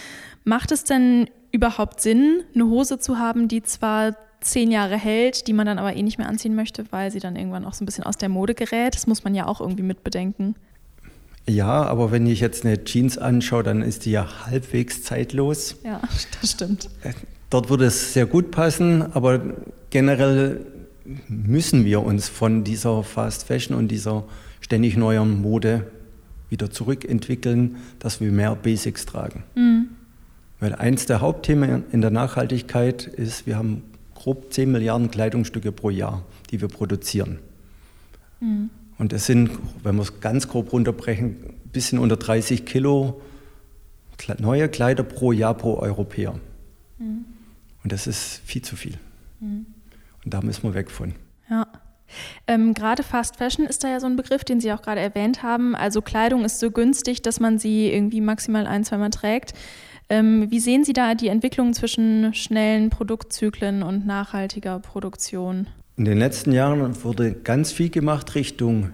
Macht 0.43 0.71
es 0.71 0.83
denn 0.83 1.29
überhaupt 1.51 2.01
Sinn, 2.01 2.43
eine 2.53 2.65
Hose 2.65 2.99
zu 2.99 3.17
haben, 3.17 3.47
die 3.47 3.63
zwar 3.63 4.15
zehn 4.41 4.71
Jahre 4.71 4.97
hält, 4.97 5.47
die 5.47 5.53
man 5.53 5.65
dann 5.65 5.79
aber 5.79 5.95
eh 5.95 6.01
nicht 6.01 6.17
mehr 6.17 6.29
anziehen 6.29 6.55
möchte, 6.55 6.85
weil 6.91 7.11
sie 7.11 7.19
dann 7.19 7.35
irgendwann 7.35 7.65
auch 7.65 7.73
so 7.73 7.83
ein 7.83 7.85
bisschen 7.85 8.05
aus 8.05 8.17
der 8.17 8.29
Mode 8.29 8.55
gerät? 8.55 8.95
Das 8.95 9.07
muss 9.07 9.23
man 9.23 9.35
ja 9.35 9.47
auch 9.47 9.59
irgendwie 9.59 9.83
mit 9.83 10.03
bedenken. 10.03 10.55
Ja, 11.45 11.83
aber 11.83 12.11
wenn 12.11 12.27
ich 12.27 12.39
jetzt 12.39 12.63
eine 12.63 12.83
Jeans 12.83 13.17
anschaue, 13.17 13.63
dann 13.63 13.81
ist 13.81 14.05
die 14.05 14.11
ja 14.11 14.45
halbwegs 14.45 15.03
zeitlos. 15.03 15.77
Ja, 15.83 15.99
das 16.41 16.51
stimmt. 16.51 16.89
Äh, 17.03 17.13
dort 17.49 17.69
würde 17.69 17.85
es 17.85 18.13
sehr 18.13 18.27
gut 18.27 18.51
passen, 18.51 19.13
aber 19.13 19.41
generell 19.89 20.65
müssen 21.27 21.85
wir 21.85 22.03
uns 22.03 22.29
von 22.29 22.63
dieser 22.63 23.03
Fast 23.03 23.45
Fashion 23.45 23.75
und 23.75 23.89
dieser 23.89 24.23
ständig 24.61 24.97
neuen 24.97 25.41
Mode 25.41 25.85
wieder 26.49 26.71
zurückentwickeln, 26.71 27.77
dass 27.99 28.21
wir 28.21 28.31
mehr 28.31 28.55
Basics 28.55 29.05
tragen. 29.05 29.43
Mhm. 29.55 29.89
Weil 30.59 30.75
eins 30.75 31.05
der 31.05 31.21
Hauptthemen 31.21 31.85
in 31.91 32.01
der 32.01 32.11
Nachhaltigkeit 32.11 33.07
ist, 33.07 33.47
wir 33.47 33.57
haben 33.57 33.83
grob 34.15 34.51
10 34.51 34.71
Milliarden 34.71 35.09
Kleidungsstücke 35.09 35.71
pro 35.71 35.89
Jahr, 35.89 36.25
die 36.51 36.59
wir 36.59 36.67
produzieren. 36.67 37.39
Mhm. 38.39 38.69
Und 38.97 39.13
es 39.13 39.25
sind, 39.25 39.51
wenn 39.83 39.95
wir 39.95 40.01
es 40.01 40.19
ganz 40.19 40.47
grob 40.49 40.73
runterbrechen, 40.73 41.37
ein 41.43 41.69
bisschen 41.71 41.99
unter 41.99 42.17
30 42.17 42.65
Kilo 42.65 43.21
neue 44.39 44.67
Kleider 44.67 45.03
pro 45.03 45.31
Jahr 45.31 45.53
pro 45.53 45.75
Europäer. 45.75 46.37
Mhm. 46.97 47.25
Und 47.83 47.91
das 47.93 48.07
ist 48.07 48.41
viel 48.43 48.61
zu 48.61 48.75
viel. 48.75 48.97
Mhm. 49.39 49.65
Und 50.23 50.33
da 50.33 50.41
müssen 50.41 50.63
wir 50.63 50.73
weg 50.73 50.91
von. 50.91 51.13
Ja. 51.49 51.67
Ähm, 52.47 52.73
gerade 52.73 53.03
Fast 53.03 53.37
Fashion 53.37 53.65
ist 53.65 53.83
da 53.83 53.89
ja 53.89 53.99
so 53.99 54.07
ein 54.07 54.15
Begriff, 54.15 54.43
den 54.43 54.59
Sie 54.59 54.71
auch 54.71 54.81
gerade 54.81 54.99
erwähnt 54.99 55.43
haben. 55.43 55.75
Also 55.75 56.01
Kleidung 56.01 56.43
ist 56.43 56.59
so 56.59 56.71
günstig, 56.71 57.21
dass 57.21 57.39
man 57.39 57.59
sie 57.59 57.91
irgendwie 57.91 58.21
maximal 58.21 58.65
ein, 58.65 58.83
zweimal 58.83 59.11
trägt. 59.11 59.53
Ähm, 60.09 60.49
wie 60.49 60.59
sehen 60.59 60.83
Sie 60.83 60.93
da 60.93 61.13
die 61.13 61.27
Entwicklung 61.27 61.73
zwischen 61.73 62.33
schnellen 62.33 62.89
Produktzyklen 62.89 63.83
und 63.83 64.07
nachhaltiger 64.07 64.79
Produktion? 64.79 65.67
In 65.97 66.05
den 66.05 66.17
letzten 66.17 66.51
Jahren 66.51 67.03
wurde 67.03 67.33
ganz 67.33 67.71
viel 67.71 67.89
gemacht 67.89 68.33
Richtung 68.33 68.89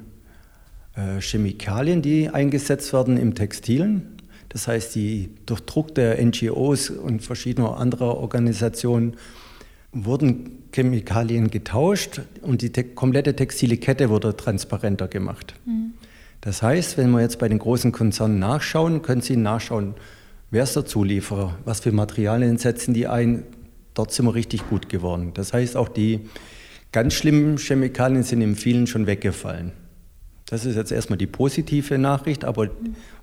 äh, 0.95 1.21
Chemikalien, 1.21 2.01
die 2.01 2.29
eingesetzt 2.29 2.91
werden 2.91 3.15
im 3.15 3.33
Textilen. 3.33 4.17
Das 4.49 4.67
heißt, 4.67 4.95
die 4.95 5.29
durch 5.45 5.61
Druck 5.61 5.95
der 5.95 6.23
NGOs 6.23 6.89
und 6.89 7.21
verschiedener 7.21 7.77
anderer 7.77 8.17
Organisationen 8.17 9.15
wurden 9.95 10.63
Chemikalien 10.73 11.49
getauscht 11.49 12.21
und 12.41 12.61
die 12.61 12.71
te 12.71 12.83
komplette 12.83 13.35
textile 13.35 13.77
Kette 13.77 14.09
wurde 14.09 14.35
transparenter 14.35 15.07
gemacht. 15.07 15.55
Mhm. 15.65 15.93
Das 16.41 16.61
heißt, 16.61 16.97
wenn 16.97 17.09
wir 17.11 17.21
jetzt 17.21 17.39
bei 17.39 17.47
den 17.47 17.57
großen 17.57 17.91
Konzernen 17.91 18.37
nachschauen, 18.37 19.01
können 19.01 19.21
Sie 19.21 19.35
nachschauen, 19.37 19.95
wer 20.51 20.63
ist 20.63 20.75
der 20.75 20.85
Zulieferer, 20.85 21.57
was 21.65 21.79
für 21.79 21.91
Materialien 21.91 22.57
setzen 22.57 22.93
die 22.93 23.07
ein. 23.07 23.43
Dort 23.95 24.11
sind 24.11 24.25
wir 24.25 24.35
richtig 24.35 24.69
gut 24.69 24.89
geworden. 24.89 25.31
Das 25.33 25.53
heißt, 25.53 25.77
auch 25.77 25.87
die 25.87 26.29
ganz 26.91 27.13
schlimmen 27.13 27.57
Chemikalien 27.57 28.23
sind 28.23 28.41
in 28.41 28.55
vielen 28.55 28.85
schon 28.85 29.07
weggefallen. 29.07 29.71
Das 30.47 30.63
ist 30.63 30.75
jetzt 30.75 30.91
erstmal 30.91 31.17
die 31.17 31.25
positive 31.25 31.97
Nachricht, 31.97 32.45
aber 32.45 32.69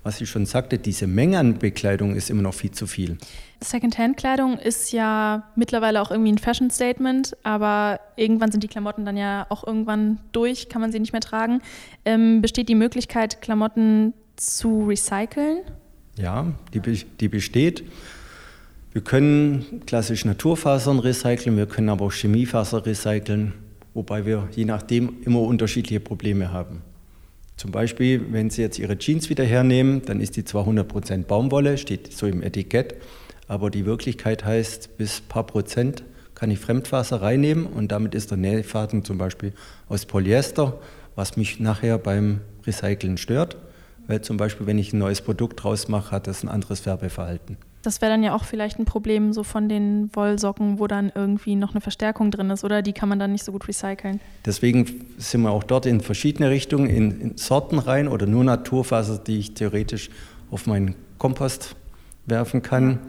was 0.03 0.19
ich 0.19 0.29
schon 0.29 0.45
sagte, 0.45 0.77
diese 0.77 1.07
Menge 1.07 1.39
an 1.39 1.57
Bekleidung 1.57 2.15
ist 2.15 2.29
immer 2.29 2.41
noch 2.41 2.53
viel 2.53 2.71
zu 2.71 2.85
viel. 2.85 3.17
Secondhand-Kleidung 3.61 4.57
ist 4.57 4.91
ja 4.91 5.49
mittlerweile 5.55 6.01
auch 6.01 6.11
irgendwie 6.11 6.33
ein 6.33 6.37
Fashion-Statement, 6.37 7.37
aber 7.43 8.01
irgendwann 8.17 8.51
sind 8.51 8.61
die 8.61 8.67
Klamotten 8.67 9.05
dann 9.05 9.15
ja 9.15 9.45
auch 9.47 9.65
irgendwann 9.65 10.19
durch, 10.33 10.67
kann 10.67 10.81
man 10.81 10.91
sie 10.91 10.99
nicht 10.99 11.13
mehr 11.13 11.21
tragen. 11.21 11.61
Ähm, 12.03 12.41
besteht 12.41 12.67
die 12.67 12.75
Möglichkeit, 12.75 13.41
Klamotten 13.41 14.13
zu 14.35 14.87
recyceln? 14.87 15.59
Ja, 16.17 16.51
die, 16.73 16.81
die 16.81 17.27
besteht. 17.29 17.85
Wir 18.91 19.01
können 19.01 19.81
klassisch 19.85 20.25
Naturfasern 20.25 20.99
recyceln, 20.99 21.55
wir 21.55 21.67
können 21.67 21.87
aber 21.87 22.05
auch 22.05 22.11
Chemiefaser 22.11 22.85
recyceln, 22.85 23.53
wobei 23.93 24.25
wir 24.25 24.49
je 24.51 24.65
nachdem 24.65 25.21
immer 25.23 25.39
unterschiedliche 25.39 26.01
Probleme 26.01 26.51
haben. 26.51 26.81
Zum 27.55 27.71
Beispiel, 27.71 28.25
wenn 28.31 28.49
Sie 28.49 28.61
jetzt 28.61 28.79
Ihre 28.79 28.97
Jeans 28.97 29.29
wieder 29.29 29.43
hernehmen, 29.43 30.01
dann 30.05 30.19
ist 30.19 30.35
die 30.35 30.43
zwar 30.43 30.67
100% 30.67 31.25
Baumwolle, 31.25 31.77
steht 31.77 32.11
so 32.11 32.25
im 32.25 32.41
Etikett, 32.41 32.95
aber 33.47 33.69
die 33.69 33.85
Wirklichkeit 33.85 34.43
heißt, 34.43 34.97
bis 34.97 35.21
ein 35.21 35.27
paar 35.29 35.45
Prozent 35.45 36.03
kann 36.35 36.49
ich 36.49 36.59
Fremdwasser 36.59 37.21
reinnehmen 37.21 37.65
und 37.65 37.91
damit 37.91 38.15
ist 38.15 38.31
der 38.31 38.37
Nähfaden 38.37 39.03
zum 39.03 39.17
Beispiel 39.17 39.53
aus 39.87 40.05
Polyester, 40.05 40.79
was 41.15 41.37
mich 41.37 41.59
nachher 41.59 41.97
beim 41.99 42.41
Recyceln 42.65 43.17
stört, 43.17 43.57
weil 44.07 44.21
zum 44.21 44.37
Beispiel, 44.37 44.67
wenn 44.67 44.77
ich 44.77 44.93
ein 44.93 44.99
neues 44.99 45.21
Produkt 45.21 45.63
draus 45.63 45.87
mache, 45.87 46.11
hat 46.11 46.27
das 46.27 46.43
ein 46.43 46.49
anderes 46.49 46.81
Färbeverhalten. 46.81 47.57
Das 47.83 48.01
wäre 48.01 48.11
dann 48.11 48.23
ja 48.23 48.33
auch 48.33 48.45
vielleicht 48.45 48.79
ein 48.79 48.85
Problem 48.85 49.33
so 49.33 49.43
von 49.43 49.67
den 49.67 50.09
Wollsocken, 50.13 50.79
wo 50.79 50.87
dann 50.87 51.11
irgendwie 51.13 51.55
noch 51.55 51.71
eine 51.71 51.81
Verstärkung 51.81 52.31
drin 52.31 52.49
ist, 52.49 52.63
oder? 52.63 52.81
Die 52.81 52.93
kann 52.93 53.09
man 53.09 53.19
dann 53.19 53.33
nicht 53.33 53.43
so 53.43 53.51
gut 53.51 53.67
recyceln. 53.67 54.21
Deswegen 54.45 55.05
sind 55.17 55.41
wir 55.41 55.51
auch 55.51 55.63
dort 55.63 55.85
in 55.85 55.99
verschiedene 55.99 56.49
Richtungen, 56.49 56.89
in, 56.89 57.19
in 57.19 57.37
Sorten 57.37 57.79
rein 57.79 58.07
oder 58.07 58.25
nur 58.25 58.45
Naturfaser, 58.45 59.17
die 59.17 59.37
ich 59.37 59.53
theoretisch 59.53 60.09
auf 60.49 60.65
meinen 60.65 60.95
Kompost 61.17 61.75
werfen 62.25 62.61
kann, 62.61 62.99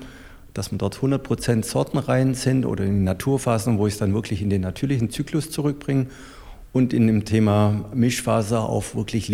dass 0.54 0.72
wir 0.72 0.78
dort 0.78 0.96
100% 0.96 1.64
Sorten 1.64 1.98
rein 1.98 2.34
sind 2.34 2.66
oder 2.66 2.84
in 2.84 3.04
Naturfasern, 3.04 3.78
wo 3.78 3.86
ich 3.86 3.94
es 3.94 3.98
dann 3.98 4.12
wirklich 4.12 4.42
in 4.42 4.50
den 4.50 4.62
natürlichen 4.62 5.08
Zyklus 5.10 5.50
zurückbringe 5.50 6.06
und 6.72 6.92
in 6.92 7.06
dem 7.06 7.24
Thema 7.24 7.84
Mischfaser 7.94 8.68
auf 8.68 8.96
wirklich 8.96 9.28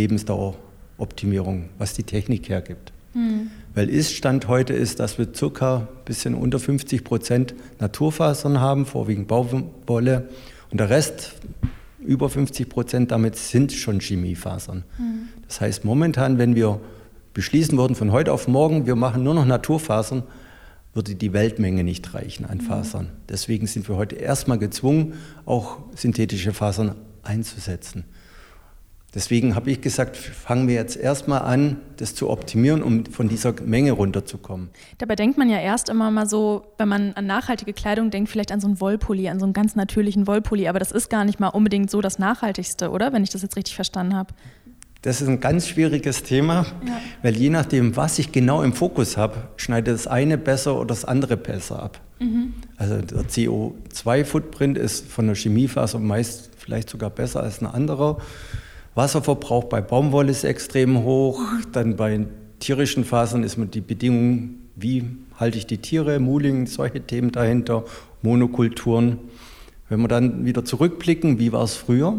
Lebensdaueroptimierung, 1.00 1.70
was 1.78 1.94
die 1.94 2.04
Technik 2.04 2.48
hergibt. 2.48 2.92
Mhm. 3.14 3.50
Weil 3.74 3.88
Ist-Stand 3.88 4.48
heute 4.48 4.72
ist, 4.72 5.00
dass 5.00 5.18
wir 5.18 5.28
circa 5.34 5.78
ein 5.78 6.04
bisschen 6.04 6.34
unter 6.34 6.58
50 6.58 7.04
Prozent 7.04 7.54
Naturfasern 7.78 8.60
haben, 8.60 8.86
vorwiegend 8.86 9.26
Baumwolle. 9.28 10.28
Und 10.70 10.78
der 10.78 10.90
Rest, 10.90 11.34
über 12.04 12.28
50 12.28 12.68
Prozent, 12.68 13.10
damit 13.10 13.36
sind 13.36 13.72
schon 13.72 14.00
Chemiefasern. 14.00 14.84
Mhm. 14.98 15.28
Das 15.46 15.60
heißt, 15.60 15.84
momentan, 15.84 16.38
wenn 16.38 16.54
wir 16.54 16.80
beschließen 17.34 17.76
würden 17.78 17.94
von 17.94 18.12
heute 18.12 18.32
auf 18.32 18.48
morgen, 18.48 18.86
wir 18.86 18.96
machen 18.96 19.22
nur 19.22 19.34
noch 19.34 19.46
Naturfasern, 19.46 20.22
würde 20.92 21.14
die 21.14 21.32
Weltmenge 21.32 21.84
nicht 21.84 22.14
reichen 22.14 22.44
an 22.44 22.58
mhm. 22.58 22.62
Fasern. 22.62 23.08
Deswegen 23.28 23.66
sind 23.66 23.88
wir 23.88 23.96
heute 23.96 24.16
erstmal 24.16 24.58
gezwungen, 24.58 25.14
auch 25.46 25.78
synthetische 25.94 26.52
Fasern 26.52 26.94
einzusetzen. 27.22 28.04
Deswegen 29.14 29.56
habe 29.56 29.70
ich 29.70 29.80
gesagt, 29.80 30.16
fangen 30.16 30.68
wir 30.68 30.76
jetzt 30.76 30.96
erstmal 30.96 31.42
an, 31.42 31.78
das 31.96 32.14
zu 32.14 32.30
optimieren, 32.30 32.82
um 32.82 33.06
von 33.06 33.28
dieser 33.28 33.52
Menge 33.64 33.92
runterzukommen. 33.92 34.70
Dabei 34.98 35.16
denkt 35.16 35.36
man 35.36 35.50
ja 35.50 35.58
erst 35.58 35.88
immer 35.88 36.12
mal 36.12 36.28
so, 36.28 36.66
wenn 36.78 36.88
man 36.88 37.12
an 37.14 37.26
nachhaltige 37.26 37.72
Kleidung 37.72 38.10
denkt, 38.10 38.30
vielleicht 38.30 38.52
an 38.52 38.60
so 38.60 38.68
einen 38.68 38.80
Wollpulli, 38.80 39.28
an 39.28 39.40
so 39.40 39.46
einen 39.46 39.52
ganz 39.52 39.74
natürlichen 39.74 40.28
Wollpulli. 40.28 40.68
Aber 40.68 40.78
das 40.78 40.92
ist 40.92 41.10
gar 41.10 41.24
nicht 41.24 41.40
mal 41.40 41.48
unbedingt 41.48 41.90
so 41.90 42.00
das 42.00 42.20
Nachhaltigste, 42.20 42.90
oder? 42.90 43.12
Wenn 43.12 43.24
ich 43.24 43.30
das 43.30 43.42
jetzt 43.42 43.56
richtig 43.56 43.74
verstanden 43.74 44.14
habe. 44.14 44.32
Das 45.02 45.22
ist 45.22 45.28
ein 45.28 45.40
ganz 45.40 45.66
schwieriges 45.66 46.22
Thema, 46.22 46.66
ja. 46.86 47.00
weil 47.22 47.34
je 47.34 47.48
nachdem, 47.48 47.96
was 47.96 48.18
ich 48.18 48.32
genau 48.32 48.62
im 48.62 48.74
Fokus 48.74 49.16
habe, 49.16 49.48
schneidet 49.56 49.94
das 49.94 50.06
eine 50.06 50.36
besser 50.36 50.76
oder 50.76 50.88
das 50.88 51.06
andere 51.06 51.38
besser 51.38 51.82
ab. 51.82 52.00
Mhm. 52.18 52.52
Also 52.76 52.96
der 52.98 53.22
CO2-Footprint 53.22 54.76
ist 54.76 55.10
von 55.10 55.26
der 55.26 55.34
Chemiefaser 55.34 55.98
meist 55.98 56.50
vielleicht 56.58 56.90
sogar 56.90 57.08
besser 57.08 57.42
als 57.42 57.62
ein 57.62 57.66
anderer. 57.66 58.18
Wasserverbrauch 58.94 59.64
bei 59.64 59.80
Baumwolle 59.80 60.30
ist 60.30 60.44
extrem 60.44 61.04
hoch. 61.04 61.40
Dann 61.72 61.96
bei 61.96 62.26
tierischen 62.58 63.04
Fasern 63.04 63.42
ist 63.42 63.56
man 63.56 63.70
die 63.70 63.80
Bedingung, 63.80 64.56
wie 64.76 65.04
halte 65.38 65.58
ich 65.58 65.66
die 65.66 65.78
Tiere, 65.78 66.18
Mooling, 66.18 66.66
solche 66.66 67.00
Themen 67.00 67.32
dahinter, 67.32 67.84
Monokulturen. 68.22 69.18
Wenn 69.88 70.00
wir 70.00 70.08
dann 70.08 70.44
wieder 70.44 70.64
zurückblicken, 70.64 71.38
wie 71.38 71.52
war 71.52 71.64
es 71.64 71.74
früher? 71.74 72.14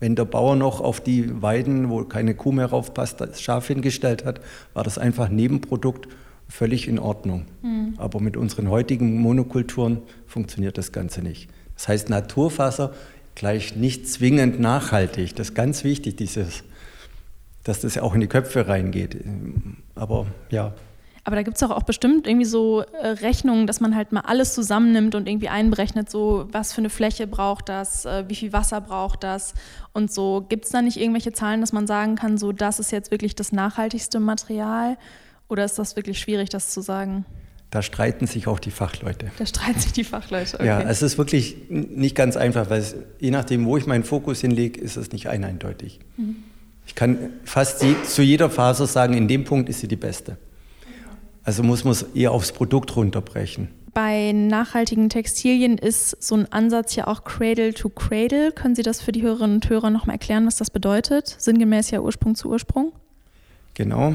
Wenn 0.00 0.16
der 0.16 0.24
Bauer 0.24 0.56
noch 0.56 0.80
auf 0.80 1.00
die 1.00 1.42
Weiden, 1.42 1.90
wo 1.90 2.04
keine 2.04 2.34
Kuh 2.34 2.52
mehr 2.52 2.66
raufpasst, 2.66 3.20
das 3.20 3.40
Schaf 3.40 3.68
hingestellt 3.68 4.24
hat, 4.24 4.40
war 4.72 4.84
das 4.84 4.98
einfach 4.98 5.28
ein 5.28 5.36
Nebenprodukt 5.36 6.08
völlig 6.48 6.88
in 6.88 6.98
Ordnung. 6.98 7.46
Mhm. 7.62 7.94
Aber 7.96 8.20
mit 8.20 8.36
unseren 8.36 8.68
heutigen 8.70 9.18
Monokulturen 9.18 10.02
funktioniert 10.26 10.78
das 10.78 10.92
Ganze 10.92 11.22
nicht. 11.22 11.48
Das 11.74 11.88
heißt, 11.88 12.10
Naturfaser 12.10 12.92
gleich 13.34 13.76
nicht 13.76 14.08
zwingend 14.08 14.60
nachhaltig. 14.60 15.34
Das 15.36 15.50
ist 15.50 15.54
ganz 15.54 15.84
wichtig, 15.84 16.16
dieses, 16.16 16.64
dass 17.64 17.80
das 17.80 17.98
auch 17.98 18.14
in 18.14 18.20
die 18.20 18.26
Köpfe 18.26 18.68
reingeht. 18.68 19.16
Aber 19.94 20.26
ja. 20.50 20.74
Aber 21.26 21.36
da 21.36 21.42
gibt 21.42 21.56
es 21.56 21.62
auch, 21.62 21.70
auch 21.70 21.84
bestimmt 21.84 22.26
irgendwie 22.26 22.44
so 22.44 22.80
äh, 22.80 23.08
Rechnungen, 23.08 23.66
dass 23.66 23.80
man 23.80 23.96
halt 23.96 24.12
mal 24.12 24.20
alles 24.20 24.52
zusammennimmt 24.52 25.14
und 25.14 25.26
irgendwie 25.26 25.48
einberechnet, 25.48 26.10
so 26.10 26.46
was 26.52 26.74
für 26.74 26.82
eine 26.82 26.90
Fläche 26.90 27.26
braucht 27.26 27.70
das, 27.70 28.04
äh, 28.04 28.24
wie 28.28 28.34
viel 28.34 28.52
Wasser 28.52 28.82
braucht 28.82 29.24
das 29.24 29.54
und 29.94 30.12
so. 30.12 30.44
Gibt 30.46 30.66
es 30.66 30.70
da 30.70 30.82
nicht 30.82 30.98
irgendwelche 30.98 31.32
Zahlen, 31.32 31.62
dass 31.62 31.72
man 31.72 31.86
sagen 31.86 32.16
kann, 32.16 32.36
so 32.36 32.52
das 32.52 32.78
ist 32.78 32.92
jetzt 32.92 33.10
wirklich 33.10 33.34
das 33.34 33.52
nachhaltigste 33.52 34.20
Material 34.20 34.98
oder 35.48 35.64
ist 35.64 35.78
das 35.78 35.96
wirklich 35.96 36.18
schwierig, 36.18 36.50
das 36.50 36.70
zu 36.70 36.82
sagen? 36.82 37.24
Da 37.74 37.82
streiten 37.82 38.28
sich 38.28 38.46
auch 38.46 38.60
die 38.60 38.70
Fachleute. 38.70 39.32
Da 39.36 39.46
streiten 39.46 39.80
sich 39.80 39.92
die 39.92 40.04
Fachleute. 40.04 40.54
Okay. 40.54 40.66
Ja, 40.66 40.80
es 40.82 41.02
ist 41.02 41.18
wirklich 41.18 41.56
nicht 41.68 42.14
ganz 42.14 42.36
einfach, 42.36 42.70
weil 42.70 42.78
es, 42.78 42.94
je 43.18 43.32
nachdem, 43.32 43.66
wo 43.66 43.76
ich 43.76 43.84
meinen 43.86 44.04
Fokus 44.04 44.42
hinlege, 44.42 44.80
ist 44.80 44.96
es 44.96 45.10
nicht 45.10 45.28
eindeutig. 45.28 45.98
Mhm. 46.16 46.36
Ich 46.86 46.94
kann 46.94 47.18
fast 47.42 47.82
die, 47.82 48.00
zu 48.04 48.22
jeder 48.22 48.48
Faser 48.48 48.86
sagen, 48.86 49.14
in 49.14 49.26
dem 49.26 49.42
Punkt 49.42 49.68
ist 49.68 49.80
sie 49.80 49.88
die 49.88 49.96
beste. 49.96 50.36
Also 51.42 51.64
muss 51.64 51.82
man 51.82 51.90
es 51.90 52.04
eher 52.14 52.30
aufs 52.30 52.52
Produkt 52.52 52.94
runterbrechen. 52.94 53.66
Bei 53.92 54.30
nachhaltigen 54.30 55.08
Textilien 55.08 55.76
ist 55.76 56.22
so 56.22 56.36
ein 56.36 56.52
Ansatz 56.52 56.94
ja 56.94 57.08
auch 57.08 57.24
Cradle 57.24 57.74
to 57.74 57.88
Cradle. 57.88 58.52
Können 58.52 58.76
Sie 58.76 58.84
das 58.84 59.00
für 59.00 59.10
die 59.10 59.22
Hörerinnen 59.22 59.56
und 59.56 59.68
Hörer 59.68 59.90
noch 59.90 60.06
mal 60.06 60.12
erklären, 60.12 60.46
was 60.46 60.54
das 60.54 60.70
bedeutet? 60.70 61.34
Sinngemäß 61.38 61.90
ja 61.90 62.02
Ursprung 62.02 62.36
zu 62.36 62.50
Ursprung. 62.50 62.92
Genau. 63.74 64.14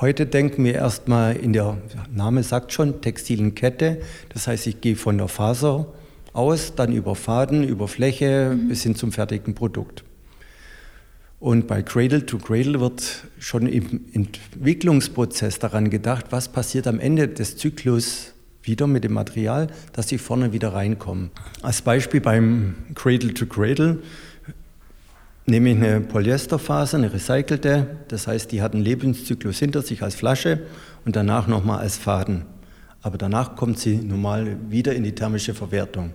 Heute 0.00 0.26
denken 0.26 0.62
wir 0.62 0.76
erstmal 0.76 1.34
in 1.34 1.52
der, 1.52 1.76
Name 2.14 2.44
sagt 2.44 2.72
schon, 2.72 3.00
textilen 3.00 3.56
Kette. 3.56 4.00
Das 4.28 4.46
heißt, 4.46 4.68
ich 4.68 4.80
gehe 4.80 4.94
von 4.94 5.18
der 5.18 5.26
Faser 5.26 5.86
aus, 6.32 6.76
dann 6.76 6.92
über 6.92 7.16
Faden, 7.16 7.64
über 7.64 7.88
Fläche 7.88 8.54
mhm. 8.54 8.68
bis 8.68 8.84
hin 8.84 8.94
zum 8.94 9.10
fertigen 9.10 9.56
Produkt. 9.56 10.04
Und 11.40 11.66
bei 11.66 11.82
Cradle 11.82 12.24
to 12.24 12.38
Cradle 12.38 12.78
wird 12.78 13.24
schon 13.40 13.66
im 13.66 14.04
Entwicklungsprozess 14.12 15.58
daran 15.58 15.90
gedacht, 15.90 16.26
was 16.30 16.48
passiert 16.48 16.86
am 16.86 17.00
Ende 17.00 17.26
des 17.26 17.56
Zyklus 17.56 18.34
wieder 18.62 18.86
mit 18.86 19.02
dem 19.02 19.14
Material, 19.14 19.66
dass 19.94 20.08
sie 20.08 20.18
vorne 20.18 20.52
wieder 20.52 20.74
reinkommen. 20.74 21.30
Als 21.60 21.82
Beispiel 21.82 22.20
beim 22.20 22.76
Cradle 22.94 23.34
to 23.34 23.46
Cradle 23.46 23.98
nehme 25.48 25.70
ich 25.70 25.76
eine 25.76 26.00
Polyesterfaser, 26.00 26.98
eine 26.98 27.12
recycelte, 27.12 27.86
das 28.08 28.26
heißt, 28.26 28.52
die 28.52 28.60
hat 28.62 28.74
einen 28.74 28.84
Lebenszyklus 28.84 29.58
hinter 29.58 29.82
sich 29.82 30.02
als 30.02 30.14
Flasche 30.14 30.60
und 31.04 31.16
danach 31.16 31.46
nochmal 31.46 31.80
als 31.80 31.96
Faden. 31.96 32.44
Aber 33.00 33.16
danach 33.16 33.56
kommt 33.56 33.78
sie 33.78 33.96
normal 33.96 34.56
wieder 34.68 34.94
in 34.94 35.04
die 35.04 35.14
thermische 35.14 35.54
Verwertung. 35.54 36.12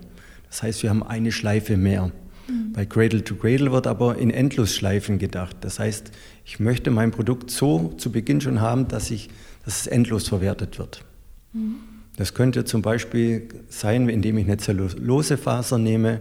Das 0.48 0.62
heißt, 0.62 0.82
wir 0.82 0.90
haben 0.90 1.02
eine 1.02 1.32
Schleife 1.32 1.76
mehr. 1.76 2.12
Mhm. 2.46 2.72
Bei 2.72 2.86
Cradle 2.86 3.24
to 3.24 3.34
Cradle 3.34 3.72
wird 3.72 3.86
aber 3.86 4.18
in 4.18 4.30
Endlosschleifen 4.30 5.18
gedacht. 5.18 5.56
Das 5.62 5.78
heißt, 5.78 6.12
ich 6.44 6.60
möchte 6.60 6.90
mein 6.90 7.10
Produkt 7.10 7.50
so 7.50 7.94
zu 7.96 8.12
Beginn 8.12 8.40
schon 8.40 8.60
haben, 8.60 8.86
dass, 8.86 9.10
ich, 9.10 9.30
dass 9.64 9.80
es 9.80 9.86
endlos 9.86 10.28
verwertet 10.28 10.78
wird. 10.78 11.02
Mhm. 11.52 11.76
Das 12.16 12.34
könnte 12.34 12.64
zum 12.64 12.82
Beispiel 12.82 13.48
sein, 13.68 14.08
indem 14.08 14.38
ich 14.38 14.46
eine 14.46 14.58
Zellulosefaser 14.58 15.78
nehme, 15.78 16.20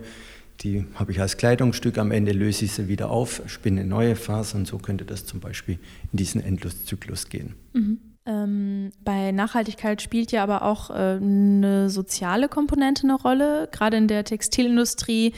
die 0.64 0.86
habe 0.96 1.12
ich 1.12 1.20
als 1.20 1.38
Kleidungsstück, 1.38 1.98
am 1.98 2.12
Ende 2.12 2.32
löse 2.32 2.66
ich 2.66 2.74
sie 2.74 2.88
wieder 2.88 3.10
auf, 3.10 3.42
spinne 3.48 3.84
neue 3.84 4.16
Fasern, 4.16 4.66
so 4.66 4.78
könnte 4.78 5.06
das 5.06 5.26
zum 5.26 5.40
Beispiel 5.40 5.78
in 6.12 6.18
diesen 6.18 6.42
Endloszyklus 6.42 7.30
gehen. 7.30 7.56
Mhm. 7.74 8.00
Ähm, 8.26 8.92
bei 9.04 9.34
Nachhaltigkeit 9.34 10.02
spielt 10.02 10.32
ja 10.32 10.44
aber 10.44 10.62
auch 10.62 10.90
äh, 10.90 10.94
eine 10.94 11.90
soziale 11.90 12.48
Komponente 12.48 13.04
eine 13.04 13.16
Rolle. 13.16 13.68
Gerade 13.72 13.98
in 13.98 14.08
der 14.08 14.24
Textilindustrie 14.24 15.34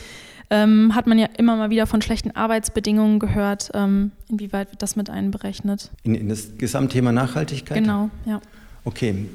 ähm, 0.51 0.93
hat 0.93 1.07
man 1.07 1.17
ja 1.17 1.27
immer 1.37 1.55
mal 1.55 1.71
wieder 1.71 1.87
von 1.87 2.03
schlechten 2.03 2.29
Arbeitsbedingungen 2.31 3.17
gehört. 3.17 3.71
Ähm, 3.73 4.11
inwieweit 4.29 4.71
wird 4.71 4.83
das 4.83 4.95
mit 4.95 5.09
einberechnet? 5.09 5.89
In, 6.03 6.13
in 6.13 6.29
das 6.29 6.57
Gesamtthema 6.59 7.11
Nachhaltigkeit? 7.11 7.77
Genau, 7.77 8.11
ja. 8.27 8.39
Okay, 8.83 9.25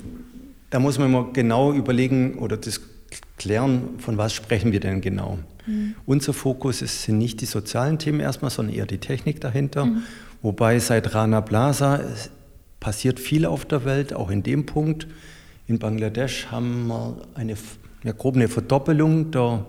da 0.70 0.78
muss 0.78 0.98
man 0.98 1.08
immer 1.08 1.32
genau 1.32 1.72
überlegen 1.72 2.38
oder 2.38 2.56
das 2.56 2.80
klären, 3.38 3.98
von 3.98 4.18
was 4.18 4.32
sprechen 4.32 4.72
wir 4.72 4.80
denn 4.80 5.00
genau. 5.00 5.38
Mhm. 5.66 5.94
Unser 6.06 6.32
Fokus 6.32 6.82
ist, 6.82 7.02
sind 7.02 7.18
nicht 7.18 7.40
die 7.40 7.46
sozialen 7.46 7.98
Themen 7.98 8.20
erstmal, 8.20 8.50
sondern 8.50 8.74
eher 8.74 8.86
die 8.86 8.98
Technik 8.98 9.40
dahinter. 9.40 9.86
Mhm. 9.86 10.02
Wobei 10.42 10.78
seit 10.78 11.14
Rana 11.14 11.40
Plaza 11.40 12.00
passiert 12.80 13.20
viel 13.20 13.46
auf 13.46 13.64
der 13.64 13.84
Welt, 13.84 14.12
auch 14.14 14.30
in 14.30 14.42
dem 14.42 14.66
Punkt. 14.66 15.06
In 15.66 15.78
Bangladesch 15.78 16.46
haben 16.50 16.88
wir 16.88 17.16
eine, 17.34 17.54
ja, 18.02 18.12
grob 18.12 18.36
eine 18.36 18.48
Verdoppelung 18.48 19.30
der, 19.30 19.66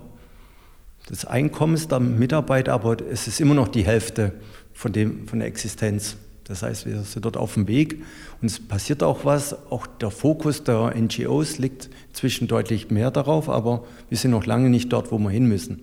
des 1.08 1.24
Einkommens 1.24 1.88
der 1.88 2.00
Mitarbeiter, 2.00 2.72
aber 2.72 2.96
es 3.00 3.28
ist 3.28 3.40
immer 3.40 3.54
noch 3.54 3.68
die 3.68 3.84
Hälfte 3.84 4.32
von, 4.72 4.92
dem, 4.92 5.28
von 5.28 5.38
der 5.38 5.48
Existenz. 5.48 6.16
Das 6.44 6.62
heißt, 6.62 6.86
wir 6.86 7.02
sind 7.02 7.24
dort 7.24 7.36
auf 7.36 7.54
dem 7.54 7.68
Weg 7.68 8.02
und 8.40 8.50
es 8.50 8.60
passiert 8.60 9.02
auch 9.02 9.24
was. 9.24 9.70
Auch 9.70 9.86
der 9.86 10.10
Fokus 10.10 10.64
der 10.64 10.94
NGOs 10.96 11.58
liegt 11.58 11.90
zwischen 12.12 12.48
deutlich 12.48 12.90
mehr 12.90 13.10
darauf, 13.10 13.48
aber 13.48 13.84
wir 14.08 14.18
sind 14.18 14.32
noch 14.32 14.46
lange 14.46 14.70
nicht 14.70 14.92
dort, 14.92 15.12
wo 15.12 15.18
wir 15.18 15.30
hin 15.30 15.46
müssen. 15.46 15.82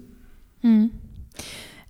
Hm. 0.61 0.91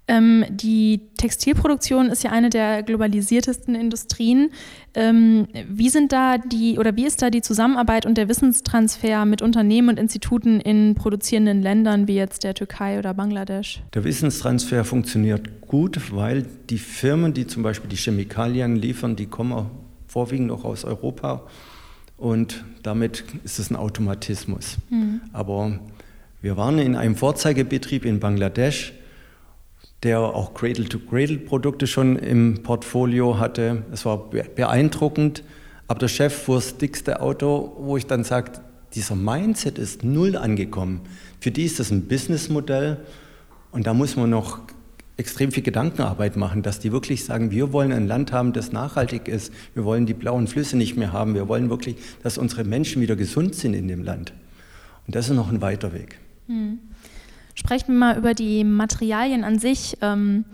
Ähm, 0.09 0.43
die 0.49 1.01
Textilproduktion 1.17 2.07
ist 2.07 2.23
ja 2.23 2.31
eine 2.31 2.49
der 2.49 2.81
globalisiertesten 2.81 3.75
Industrien. 3.75 4.49
Ähm, 4.95 5.47
wie 5.69 5.89
sind 5.89 6.11
da 6.11 6.39
die 6.39 6.79
oder 6.79 6.95
wie 6.95 7.05
ist 7.05 7.21
da 7.21 7.29
die 7.29 7.41
Zusammenarbeit 7.41 8.07
und 8.07 8.17
der 8.17 8.27
Wissenstransfer 8.27 9.25
mit 9.25 9.43
Unternehmen 9.43 9.89
und 9.89 9.99
Instituten 9.99 10.59
in 10.59 10.95
produzierenden 10.95 11.61
Ländern 11.61 12.07
wie 12.07 12.15
jetzt 12.15 12.43
der 12.43 12.55
Türkei 12.55 12.97
oder 12.97 13.13
Bangladesch? 13.13 13.83
Der 13.93 14.03
Wissenstransfer 14.03 14.83
funktioniert 14.83 15.61
gut, 15.61 16.11
weil 16.11 16.43
die 16.71 16.79
Firmen, 16.79 17.35
die 17.35 17.45
zum 17.45 17.61
Beispiel 17.61 17.89
die 17.89 17.97
Chemikalien 17.97 18.75
liefern, 18.75 19.15
die 19.15 19.27
kommen 19.27 19.67
vorwiegend 20.07 20.51
auch 20.51 20.65
aus 20.65 20.85
Europa 20.85 21.43
und 22.17 22.65
damit 22.81 23.23
ist 23.43 23.59
es 23.59 23.69
ein 23.69 23.75
Automatismus. 23.75 24.77
Mhm. 24.89 25.21
Aber 25.33 25.79
wir 26.41 26.57
waren 26.57 26.79
in 26.79 26.95
einem 26.95 27.15
Vorzeigebetrieb 27.15 28.05
in 28.05 28.19
Bangladesch 28.19 28.93
der 30.03 30.19
auch 30.19 30.53
Cradle-to-Cradle-Produkte 30.53 31.87
schon 31.87 32.15
im 32.17 32.63
Portfolio 32.63 33.37
hatte. 33.37 33.83
Es 33.91 34.05
war 34.05 34.29
beeindruckend. 34.29 35.43
Aber 35.87 35.99
der 35.99 36.07
Chef 36.07 36.33
fuhr 36.33 36.57
das 36.57 36.77
dickste 36.77 37.19
Auto, 37.19 37.75
wo 37.79 37.97
ich 37.97 38.05
dann 38.05 38.23
sagte, 38.23 38.61
dieser 38.93 39.15
Mindset 39.15 39.77
ist 39.77 40.03
null 40.03 40.35
angekommen. 40.35 41.01
Für 41.39 41.51
die 41.51 41.65
ist 41.65 41.79
das 41.79 41.91
ein 41.91 42.07
Businessmodell 42.07 42.97
und 43.71 43.87
da 43.87 43.93
muss 43.93 44.15
man 44.15 44.29
noch 44.29 44.61
extrem 45.17 45.51
viel 45.51 45.63
Gedankenarbeit 45.63 46.37
machen, 46.37 46.61
dass 46.63 46.79
die 46.79 46.91
wirklich 46.91 47.25
sagen, 47.25 47.51
wir 47.51 47.73
wollen 47.73 47.91
ein 47.91 48.07
Land 48.07 48.31
haben, 48.31 48.53
das 48.53 48.71
nachhaltig 48.71 49.27
ist. 49.27 49.51
Wir 49.73 49.83
wollen 49.83 50.05
die 50.05 50.13
blauen 50.13 50.47
Flüsse 50.47 50.77
nicht 50.77 50.95
mehr 50.95 51.11
haben. 51.11 51.33
Wir 51.33 51.47
wollen 51.47 51.69
wirklich, 51.69 51.97
dass 52.23 52.37
unsere 52.37 52.63
Menschen 52.63 53.01
wieder 53.01 53.15
gesund 53.15 53.53
sind 53.53 53.73
in 53.73 53.87
dem 53.87 54.03
Land. 54.03 54.33
Und 55.07 55.15
das 55.15 55.29
ist 55.29 55.35
noch 55.35 55.49
ein 55.49 55.61
weiter 55.61 55.91
Weg. 55.91 56.19
Hm. 56.47 56.79
Sprechen 57.59 57.87
wir 57.89 57.99
mal 57.99 58.17
über 58.17 58.33
die 58.33 58.63
Materialien 58.63 59.43
an 59.43 59.59
sich. 59.59 59.97
Ähm, 60.01 60.45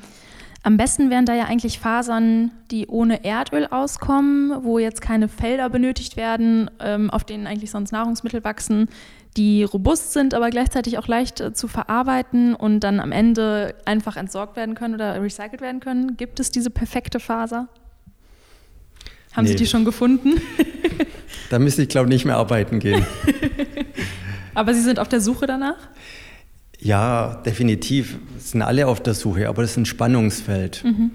am 0.63 0.75
besten 0.75 1.11
wären 1.11 1.27
da 1.27 1.35
ja 1.35 1.43
eigentlich 1.43 1.77
Fasern, 1.77 2.49
die 2.71 2.87
ohne 2.87 3.23
Erdöl 3.23 3.67
auskommen, 3.67 4.63
wo 4.63 4.79
jetzt 4.79 5.01
keine 5.01 5.27
Felder 5.27 5.69
benötigt 5.69 6.17
werden, 6.17 6.71
ähm, 6.79 7.11
auf 7.11 7.23
denen 7.23 7.45
eigentlich 7.45 7.69
sonst 7.69 7.91
Nahrungsmittel 7.91 8.43
wachsen, 8.43 8.89
die 9.37 9.63
robust 9.63 10.13
sind, 10.13 10.33
aber 10.33 10.49
gleichzeitig 10.49 10.97
auch 10.97 11.07
leicht 11.07 11.41
äh, 11.41 11.53
zu 11.53 11.67
verarbeiten 11.67 12.55
und 12.55 12.79
dann 12.79 12.99
am 12.99 13.11
Ende 13.11 13.75
einfach 13.85 14.17
entsorgt 14.17 14.55
werden 14.55 14.73
können 14.73 14.95
oder 14.95 15.21
recycelt 15.21 15.61
werden 15.61 15.81
können. 15.81 16.17
Gibt 16.17 16.39
es 16.39 16.49
diese 16.49 16.71
perfekte 16.71 17.19
Faser? 17.19 17.67
Haben 19.33 19.43
nee. 19.43 19.51
Sie 19.51 19.57
die 19.57 19.67
schon 19.67 19.85
gefunden? 19.85 20.41
da 21.51 21.59
müsste 21.59 21.83
ich, 21.83 21.89
glaube 21.89 22.07
ich, 22.07 22.13
nicht 22.15 22.25
mehr 22.25 22.37
arbeiten 22.37 22.79
gehen. 22.79 23.05
aber 24.55 24.73
Sie 24.73 24.81
sind 24.81 24.97
auf 24.97 25.09
der 25.09 25.21
Suche 25.21 25.45
danach? 25.45 25.77
Ja, 26.79 27.35
definitiv 27.45 28.17
sind 28.37 28.61
alle 28.61 28.87
auf 28.87 29.01
der 29.01 29.13
Suche, 29.13 29.49
aber 29.49 29.61
das 29.61 29.71
ist 29.71 29.77
ein 29.77 29.85
Spannungsfeld. 29.85 30.83
Mhm. 30.83 31.11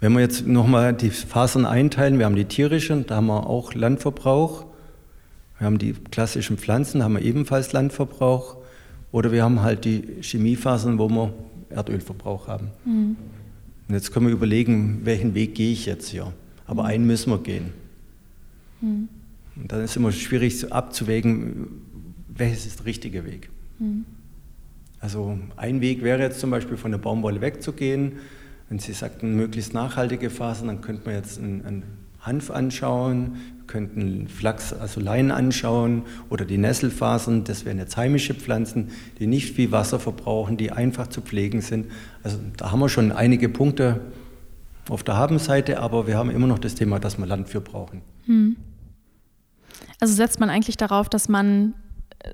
Wenn 0.00 0.12
wir 0.12 0.20
jetzt 0.20 0.46
nochmal 0.46 0.94
die 0.94 1.10
Fasern 1.10 1.66
einteilen, 1.66 2.18
wir 2.18 2.26
haben 2.26 2.36
die 2.36 2.46
tierischen, 2.46 3.06
da 3.06 3.16
haben 3.16 3.26
wir 3.26 3.46
auch 3.46 3.74
Landverbrauch. 3.74 4.64
Wir 5.58 5.66
haben 5.66 5.78
die 5.78 5.92
klassischen 5.92 6.56
Pflanzen, 6.56 7.00
da 7.00 7.04
haben 7.04 7.16
wir 7.16 7.22
ebenfalls 7.22 7.72
Landverbrauch. 7.72 8.56
Oder 9.12 9.30
wir 9.32 9.42
haben 9.42 9.60
halt 9.60 9.84
die 9.84 10.02
Chemiefasern, 10.22 10.98
wo 10.98 11.08
wir 11.08 11.34
Erdölverbrauch 11.68 12.48
haben. 12.48 12.68
Mhm. 12.84 13.16
Und 13.88 13.94
jetzt 13.94 14.12
können 14.12 14.26
wir 14.26 14.32
überlegen, 14.32 15.00
welchen 15.04 15.34
Weg 15.34 15.54
gehe 15.54 15.72
ich 15.72 15.84
jetzt 15.84 16.08
hier. 16.08 16.32
Aber 16.66 16.84
mhm. 16.84 16.88
einen 16.88 17.06
müssen 17.06 17.30
wir 17.30 17.38
gehen. 17.38 17.72
Mhm. 18.80 19.08
Und 19.56 19.72
dann 19.72 19.82
ist 19.82 19.90
es 19.90 19.96
immer 19.96 20.12
schwierig 20.12 20.72
abzuwägen, 20.72 21.66
welches 22.28 22.66
ist 22.66 22.78
der 22.78 22.86
richtige 22.86 23.26
Weg. 23.26 23.50
Mhm. 23.78 24.06
Also 25.00 25.38
ein 25.56 25.80
Weg 25.80 26.02
wäre 26.02 26.20
jetzt 26.20 26.40
zum 26.40 26.50
Beispiel 26.50 26.76
von 26.76 26.90
der 26.90 26.98
Baumwolle 26.98 27.40
wegzugehen. 27.40 28.18
Wenn 28.68 28.78
Sie 28.78 28.92
sagten, 28.92 29.34
möglichst 29.34 29.74
nachhaltige 29.74 30.30
Fasern, 30.30 30.68
dann 30.68 30.80
könnte 30.80 31.06
man 31.06 31.14
jetzt 31.14 31.38
einen, 31.38 31.82
Hanf 32.20 32.50
anschauen, 32.50 33.36
könnten 33.66 34.28
Flachs, 34.28 34.74
also 34.74 35.00
Leinen 35.00 35.30
anschauen 35.30 36.02
oder 36.28 36.44
die 36.44 36.58
Nesselfasern. 36.58 37.44
Das 37.44 37.64
wären 37.64 37.78
jetzt 37.78 37.96
heimische 37.96 38.34
Pflanzen, 38.34 38.90
die 39.18 39.26
nicht 39.26 39.54
viel 39.54 39.72
Wasser 39.72 39.98
verbrauchen, 39.98 40.56
die 40.56 40.70
einfach 40.70 41.06
zu 41.06 41.22
pflegen 41.22 41.62
sind. 41.62 41.86
Also 42.22 42.38
da 42.56 42.72
haben 42.72 42.80
wir 42.80 42.88
schon 42.88 43.10
einige 43.10 43.48
Punkte 43.48 44.00
auf 44.90 45.02
der 45.02 45.16
Habenseite, 45.16 45.80
aber 45.80 46.06
wir 46.06 46.18
haben 46.18 46.30
immer 46.30 46.46
noch 46.46 46.58
das 46.58 46.74
Thema, 46.74 46.98
dass 46.98 47.16
wir 47.16 47.24
Land 47.26 47.48
für 47.48 47.60
brauchen. 47.60 48.02
Hm. 48.26 48.56
Also 49.98 50.14
setzt 50.14 50.40
man 50.40 50.50
eigentlich 50.50 50.76
darauf, 50.76 51.08
dass 51.08 51.28
man 51.28 51.74
äh, 52.18 52.30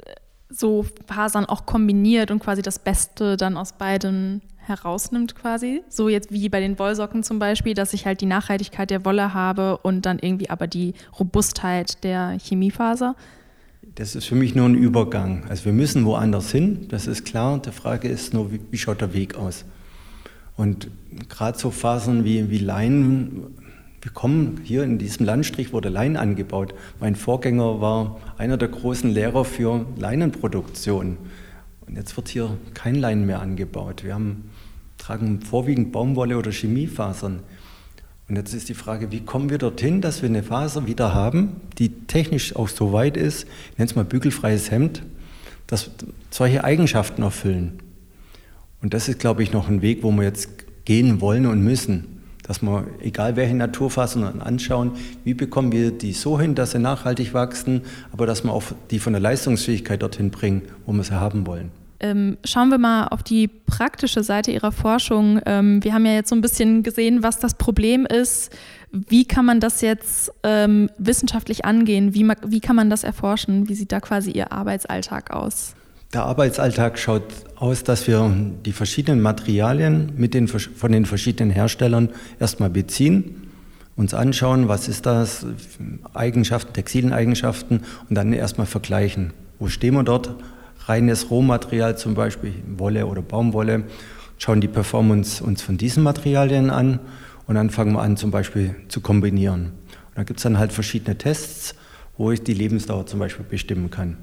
so 0.48 0.86
Fasern 1.06 1.44
auch 1.44 1.66
kombiniert 1.66 2.30
und 2.30 2.40
quasi 2.40 2.62
das 2.62 2.78
Beste 2.78 3.36
dann 3.36 3.56
aus 3.56 3.72
beiden 3.72 4.42
herausnimmt 4.58 5.34
quasi. 5.34 5.82
So 5.88 6.08
jetzt 6.08 6.32
wie 6.32 6.48
bei 6.48 6.60
den 6.60 6.78
Wollsocken 6.78 7.22
zum 7.22 7.38
Beispiel, 7.38 7.74
dass 7.74 7.92
ich 7.92 8.06
halt 8.06 8.20
die 8.20 8.26
Nachhaltigkeit 8.26 8.90
der 8.90 9.04
Wolle 9.04 9.32
habe 9.34 9.78
und 9.78 10.06
dann 10.06 10.18
irgendwie 10.18 10.50
aber 10.50 10.66
die 10.66 10.94
Robustheit 11.18 12.02
der 12.04 12.36
Chemiefaser. 12.40 13.14
Das 13.94 14.14
ist 14.14 14.26
für 14.26 14.34
mich 14.34 14.54
nur 14.54 14.68
ein 14.68 14.74
Übergang. 14.74 15.44
Also 15.48 15.66
wir 15.66 15.72
müssen 15.72 16.04
woanders 16.04 16.50
hin, 16.50 16.86
das 16.88 17.06
ist 17.06 17.24
klar. 17.24 17.60
Die 17.60 17.70
Frage 17.70 18.08
ist 18.08 18.34
nur, 18.34 18.52
wie, 18.52 18.60
wie 18.70 18.78
schaut 18.78 19.00
der 19.00 19.14
Weg 19.14 19.36
aus? 19.36 19.64
Und 20.56 20.90
gerade 21.28 21.58
so 21.58 21.70
Fasern 21.70 22.24
wie, 22.24 22.50
wie 22.50 22.58
Leinen, 22.58 23.54
wir 24.06 24.12
kommen 24.12 24.60
hier 24.62 24.84
in 24.84 24.98
diesem 24.98 25.26
Landstrich, 25.26 25.72
wurde 25.72 25.88
Lein 25.88 26.16
angebaut. 26.16 26.74
Mein 27.00 27.16
Vorgänger 27.16 27.80
war 27.80 28.20
einer 28.38 28.56
der 28.56 28.68
großen 28.68 29.10
Lehrer 29.10 29.44
für 29.44 29.84
Leinenproduktion. 29.96 31.16
Und 31.84 31.96
jetzt 31.96 32.16
wird 32.16 32.28
hier 32.28 32.56
kein 32.72 32.94
Lein 32.94 33.26
mehr 33.26 33.40
angebaut. 33.40 34.04
Wir 34.04 34.14
haben, 34.14 34.48
tragen 34.96 35.40
vorwiegend 35.40 35.90
Baumwolle 35.90 36.38
oder 36.38 36.52
Chemiefasern. 36.52 37.40
Und 38.28 38.36
jetzt 38.36 38.54
ist 38.54 38.68
die 38.68 38.74
Frage, 38.74 39.10
wie 39.10 39.22
kommen 39.22 39.50
wir 39.50 39.58
dorthin, 39.58 40.00
dass 40.00 40.22
wir 40.22 40.28
eine 40.28 40.44
Faser 40.44 40.86
wieder 40.86 41.12
haben, 41.12 41.56
die 41.78 41.88
technisch 41.88 42.54
auch 42.54 42.68
so 42.68 42.92
weit 42.92 43.16
ist, 43.16 43.48
ich 43.72 43.78
nenne 43.78 43.90
es 43.90 43.96
mal 43.96 44.04
bügelfreies 44.04 44.70
Hemd, 44.70 45.02
dass 45.66 45.90
solche 46.30 46.62
Eigenschaften 46.62 47.22
erfüllen. 47.22 47.80
Und 48.80 48.94
das 48.94 49.08
ist, 49.08 49.18
glaube 49.18 49.42
ich, 49.42 49.52
noch 49.52 49.68
ein 49.68 49.82
Weg, 49.82 50.04
wo 50.04 50.12
wir 50.12 50.22
jetzt 50.22 50.48
gehen 50.84 51.20
wollen 51.20 51.46
und 51.46 51.64
müssen. 51.64 52.15
Dass 52.46 52.62
wir, 52.62 52.86
egal 53.00 53.36
welche 53.36 53.54
Naturfasern 53.54 54.40
anschauen, 54.40 54.92
wie 55.24 55.34
bekommen 55.34 55.72
wir 55.72 55.90
die 55.90 56.12
so 56.12 56.38
hin, 56.40 56.54
dass 56.54 56.70
sie 56.70 56.78
nachhaltig 56.78 57.34
wachsen, 57.34 57.82
aber 58.12 58.26
dass 58.26 58.44
wir 58.44 58.52
auch 58.52 58.62
die 58.90 59.00
von 59.00 59.12
der 59.12 59.20
Leistungsfähigkeit 59.20 60.00
dorthin 60.02 60.30
bringen, 60.30 60.62
wo 60.84 60.92
wir 60.92 61.02
sie 61.02 61.18
haben 61.18 61.46
wollen. 61.46 61.70
Ähm, 61.98 62.36
schauen 62.44 62.68
wir 62.68 62.78
mal 62.78 63.08
auf 63.08 63.22
die 63.22 63.48
praktische 63.48 64.22
Seite 64.22 64.50
Ihrer 64.50 64.72
Forschung. 64.72 65.40
Ähm, 65.46 65.82
wir 65.82 65.94
haben 65.94 66.04
ja 66.04 66.12
jetzt 66.12 66.28
so 66.28 66.36
ein 66.36 66.42
bisschen 66.42 66.82
gesehen, 66.82 67.22
was 67.22 67.38
das 67.38 67.54
Problem 67.54 68.04
ist. 68.04 68.54
Wie 68.92 69.24
kann 69.24 69.44
man 69.44 69.60
das 69.60 69.80
jetzt 69.80 70.30
ähm, 70.42 70.90
wissenschaftlich 70.98 71.64
angehen? 71.64 72.14
Wie, 72.14 72.28
wie 72.46 72.60
kann 72.60 72.76
man 72.76 72.90
das 72.90 73.02
erforschen? 73.02 73.68
Wie 73.68 73.74
sieht 73.74 73.92
da 73.92 74.00
quasi 74.00 74.30
Ihr 74.30 74.52
Arbeitsalltag 74.52 75.30
aus? 75.30 75.74
Der 76.16 76.24
Arbeitsalltag 76.24 76.98
schaut 76.98 77.24
aus, 77.56 77.84
dass 77.84 78.06
wir 78.06 78.34
die 78.64 78.72
verschiedenen 78.72 79.20
Materialien 79.20 80.12
mit 80.16 80.32
den, 80.32 80.48
von 80.48 80.90
den 80.90 81.04
verschiedenen 81.04 81.50
Herstellern 81.50 82.08
erstmal 82.40 82.70
beziehen, 82.70 83.48
uns 83.96 84.14
anschauen, 84.14 84.66
was 84.66 84.88
ist 84.88 85.04
das, 85.04 85.44
Eigenschaften, 86.14 86.72
textilen 86.72 87.12
Eigenschaften 87.12 87.82
und 88.08 88.16
dann 88.16 88.32
erstmal 88.32 88.66
vergleichen. 88.66 89.34
Wo 89.58 89.68
stehen 89.68 89.92
wir 89.92 90.04
dort 90.04 90.34
reines 90.86 91.30
Rohmaterial, 91.30 91.98
zum 91.98 92.14
Beispiel 92.14 92.54
Wolle 92.78 93.04
oder 93.04 93.20
Baumwolle, 93.20 93.84
schauen 94.38 94.62
die 94.62 94.68
Performance 94.68 95.44
uns 95.44 95.60
von 95.60 95.76
diesen 95.76 96.02
Materialien 96.02 96.70
an 96.70 96.98
und 97.46 97.56
dann 97.56 97.68
fangen 97.68 97.92
wir 97.92 98.00
an, 98.00 98.16
zum 98.16 98.30
Beispiel 98.30 98.74
zu 98.88 99.02
kombinieren. 99.02 99.64
Und 99.66 100.14
da 100.14 100.22
gibt 100.22 100.38
es 100.38 100.44
dann 100.44 100.58
halt 100.58 100.72
verschiedene 100.72 101.18
Tests, 101.18 101.74
wo 102.16 102.30
ich 102.30 102.42
die 102.42 102.54
Lebensdauer 102.54 103.04
zum 103.04 103.18
Beispiel 103.18 103.44
bestimmen 103.44 103.90
kann. 103.90 104.16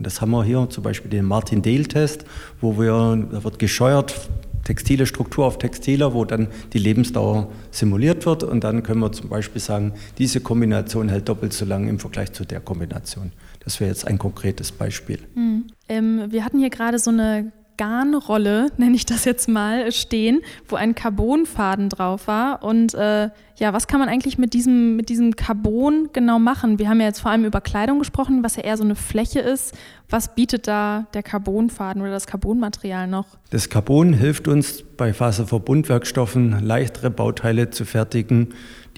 Und 0.00 0.06
das 0.06 0.22
haben 0.22 0.30
wir 0.30 0.42
hier 0.44 0.66
zum 0.70 0.82
Beispiel 0.82 1.10
den 1.10 1.26
Martin-Dale-Test, 1.26 2.24
wo 2.62 2.78
wir, 2.78 3.28
da 3.30 3.44
wird 3.44 3.58
gescheuert, 3.58 4.30
textile 4.64 5.04
Struktur 5.04 5.44
auf 5.44 5.58
Textiler, 5.58 6.14
wo 6.14 6.24
dann 6.24 6.48
die 6.72 6.78
Lebensdauer 6.78 7.50
simuliert 7.70 8.24
wird 8.24 8.42
und 8.42 8.64
dann 8.64 8.82
können 8.82 9.00
wir 9.00 9.12
zum 9.12 9.28
Beispiel 9.28 9.60
sagen, 9.60 9.92
diese 10.16 10.40
Kombination 10.40 11.10
hält 11.10 11.28
doppelt 11.28 11.52
so 11.52 11.66
lang 11.66 11.86
im 11.86 11.98
Vergleich 11.98 12.32
zu 12.32 12.46
der 12.46 12.60
Kombination. 12.60 13.32
Das 13.62 13.78
wäre 13.78 13.90
jetzt 13.90 14.06
ein 14.06 14.16
konkretes 14.16 14.72
Beispiel. 14.72 15.18
Mhm. 15.34 15.66
Ähm, 15.86 16.22
wir 16.30 16.46
hatten 16.46 16.60
hier 16.60 16.70
gerade 16.70 16.98
so 16.98 17.10
eine 17.10 17.52
Garnrolle, 17.80 18.70
nenne 18.76 18.94
ich 18.94 19.06
das 19.06 19.24
jetzt 19.24 19.48
mal, 19.48 19.90
stehen, 19.90 20.42
wo 20.68 20.76
ein 20.76 20.94
Carbonfaden 20.94 21.88
drauf 21.88 22.26
war. 22.26 22.62
Und 22.62 22.92
äh, 22.92 23.30
ja, 23.56 23.72
was 23.72 23.86
kann 23.86 24.00
man 24.00 24.10
eigentlich 24.10 24.36
mit 24.36 24.52
diesem, 24.52 24.96
mit 24.96 25.08
diesem 25.08 25.34
Carbon 25.34 26.10
genau 26.12 26.38
machen? 26.38 26.78
Wir 26.78 26.90
haben 26.90 27.00
ja 27.00 27.06
jetzt 27.06 27.20
vor 27.20 27.30
allem 27.30 27.46
über 27.46 27.62
Kleidung 27.62 27.98
gesprochen, 27.98 28.42
was 28.42 28.56
ja 28.56 28.64
eher 28.64 28.76
so 28.76 28.84
eine 28.84 28.96
Fläche 28.96 29.40
ist. 29.40 29.74
Was 30.10 30.34
bietet 30.34 30.68
da 30.68 31.06
der 31.14 31.22
Carbonfaden 31.22 32.02
oder 32.02 32.10
das 32.10 32.26
Carbonmaterial 32.26 33.06
noch? 33.06 33.38
Das 33.48 33.70
Carbon 33.70 34.12
hilft 34.12 34.46
uns 34.46 34.82
bei 34.82 35.14
Faserverbundwerkstoffen 35.14 36.62
leichtere 36.62 37.10
Bauteile 37.10 37.70
zu 37.70 37.86
fertigen, 37.86 38.48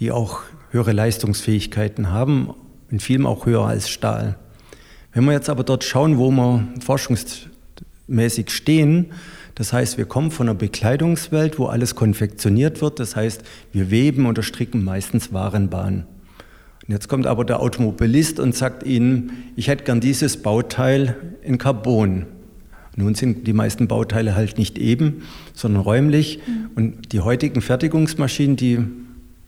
die 0.00 0.10
auch 0.10 0.40
höhere 0.70 0.92
Leistungsfähigkeiten 0.92 2.10
haben, 2.10 2.52
in 2.90 2.98
vielem 2.98 3.26
auch 3.26 3.46
höher 3.46 3.64
als 3.64 3.88
Stahl. 3.88 4.38
Wenn 5.12 5.24
wir 5.26 5.32
jetzt 5.32 5.50
aber 5.50 5.62
dort 5.62 5.84
schauen, 5.84 6.18
wo 6.18 6.32
wir 6.32 6.66
forschungsmäßig 8.06 8.50
stehen, 8.50 9.06
das 9.54 9.72
heißt, 9.72 9.98
wir 9.98 10.06
kommen 10.06 10.30
von 10.30 10.48
einer 10.48 10.58
Bekleidungswelt, 10.58 11.58
wo 11.58 11.66
alles 11.66 11.94
konfektioniert 11.94 12.80
wird. 12.80 12.98
Das 12.98 13.16
heißt, 13.16 13.42
wir 13.72 13.90
weben 13.90 14.26
oder 14.26 14.42
stricken 14.42 14.82
meistens 14.82 15.32
Warenbahnen. 15.32 16.04
Und 16.86 16.92
jetzt 16.92 17.08
kommt 17.08 17.26
aber 17.26 17.44
der 17.44 17.60
Automobilist 17.60 18.40
und 18.40 18.56
sagt 18.56 18.82
Ihnen, 18.82 19.52
ich 19.54 19.68
hätte 19.68 19.84
gern 19.84 20.00
dieses 20.00 20.38
Bauteil 20.38 21.16
in 21.42 21.58
Carbon. 21.58 22.26
Nun 22.96 23.14
sind 23.14 23.46
die 23.46 23.52
meisten 23.52 23.88
Bauteile 23.88 24.34
halt 24.34 24.58
nicht 24.58 24.78
eben, 24.78 25.22
sondern 25.54 25.82
räumlich. 25.82 26.40
Mhm. 26.46 26.70
Und 26.74 27.12
die 27.12 27.20
heutigen 27.20 27.60
Fertigungsmaschinen, 27.60 28.56
die 28.56 28.78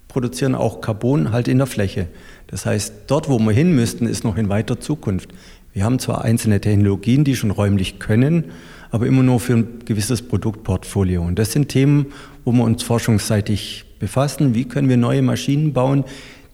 produzieren 0.09 0.55
auch 0.55 0.81
Carbon 0.81 1.33
halt 1.33 1.49
in 1.49 1.59
der 1.59 1.67
Fläche. 1.67 2.09
Das 2.47 2.67
heißt, 2.67 2.93
dort, 3.09 3.29
wo 3.29 3.39
wir 3.39 3.53
hin 3.53 3.75
müssten, 3.75 4.07
ist 4.07 4.23
noch 4.23 4.37
in 4.37 4.49
weiter 4.49 4.79
Zukunft. 4.79 5.31
Wir 5.75 5.85
haben 5.85 5.99
zwar 5.99 6.23
einzelne 6.23 6.61
Technologien, 6.61 7.25
die 7.25 7.35
schon 7.35 7.51
räumlich 7.51 7.99
können, 7.99 8.53
aber 8.93 9.07
immer 9.07 9.25
nur 9.25 9.41
für 9.41 9.55
ein 9.55 9.81
gewisses 9.85 10.23
Produktportfolio. 10.23 11.21
Und 11.21 11.37
das 11.39 11.51
sind 11.51 11.69
Themen, 11.69 12.07
wo 12.45 12.53
wir 12.53 12.63
uns 12.63 12.85
forschungsseitig 12.85 13.85
befassen. 13.99 14.55
Wie 14.55 14.67
können 14.67 14.89
wir 14.89 14.97
neue 14.97 15.21
Maschinen 15.21 15.73
bauen, 15.73 16.05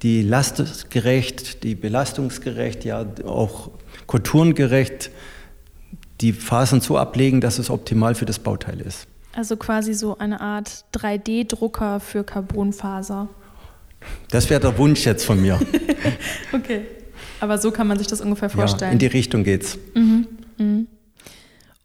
die 0.01 0.23
lastgerecht, 0.23 1.63
die 1.65 1.75
belastungsgerecht, 1.75 2.87
ja 2.87 3.05
auch 3.27 3.71
konturengerecht 4.07 5.11
die 6.23 6.33
Fasern 6.33 6.81
so 6.81 6.97
ablegen, 6.97 7.43
dass 7.43 7.59
es 7.59 7.71
optimal 7.71 8.15
für 8.15 8.25
das 8.25 8.39
Bauteil 8.39 8.81
ist. 8.81 9.07
Also 9.35 9.57
quasi 9.57 9.95
so 9.95 10.19
eine 10.19 10.41
Art 10.41 10.85
3D-Drucker 10.95 12.01
für 12.01 12.25
Carbonfaser. 12.25 13.29
Das 14.31 14.49
wäre 14.49 14.61
der 14.61 14.77
Wunsch 14.79 15.05
jetzt 15.05 15.25
von 15.25 15.41
mir. 15.41 15.61
okay. 16.53 16.87
Aber 17.41 17.59
so 17.59 17.71
kann 17.71 17.87
man 17.87 17.99
sich 17.99 18.07
das 18.07 18.21
ungefähr 18.21 18.51
vorstellen. 18.51 18.91
Ja, 18.91 18.93
in 18.93 18.99
die 18.99 19.07
Richtung 19.07 19.45
geht's. 19.45 19.79
Mhm. 19.95 20.27
Mhm. 20.59 20.87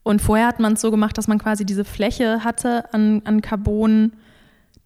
Und 0.03 0.21
vorher 0.21 0.47
hat 0.47 0.59
man 0.59 0.73
es 0.73 0.81
so 0.81 0.91
gemacht, 0.91 1.17
dass 1.17 1.27
man 1.27 1.39
quasi 1.39 1.65
diese 1.65 1.83
Fläche 1.83 2.43
hatte 2.43 2.93
an, 2.93 3.21
an 3.25 3.41
Carbon. 3.41 4.11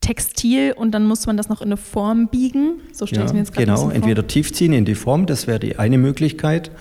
Textil 0.01 0.71
und 0.71 0.91
dann 0.91 1.05
muss 1.05 1.27
man 1.27 1.35
das 1.35 1.49
noch 1.49 1.61
in 1.61 1.67
eine 1.67 1.77
Form 1.77 2.29
biegen. 2.29 2.79
So 2.93 3.05
stelle 3.05 3.23
ja, 3.23 3.27
ich 3.27 3.33
mir 3.33 3.39
jetzt 3.39 3.51
gerade 3.51 3.65
Genau, 3.65 3.81
vor. 3.81 3.93
entweder 3.93 4.25
tiefziehen 4.25 4.71
in 4.71 4.85
die 4.85 4.95
Form, 4.95 5.25
das 5.25 5.45
wäre 5.45 5.59
die 5.59 5.77
eine 5.77 5.97
Möglichkeit. 5.97 6.71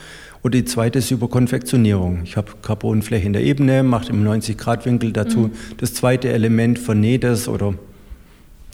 Oder 0.45 0.53
die 0.53 0.65
zweite 0.65 1.01
ist 1.01 1.11
über 1.11 1.29
Konfektionierung. 1.29 2.21
Ich 2.23 2.37
habe 2.37 2.53
Carbonfläche 2.63 3.27
in 3.27 3.33
der 3.33 3.43
Ebene, 3.43 3.83
mache 3.83 4.11
im 4.11 4.25
90-Grad-Winkel 4.25 5.13
dazu 5.13 5.39
mhm. 5.39 5.53
das 5.79 5.95
zweite 5.95 6.29
Element, 6.29 6.79
vernäht 6.79 7.25
es 7.25 7.49
oder 7.49 7.75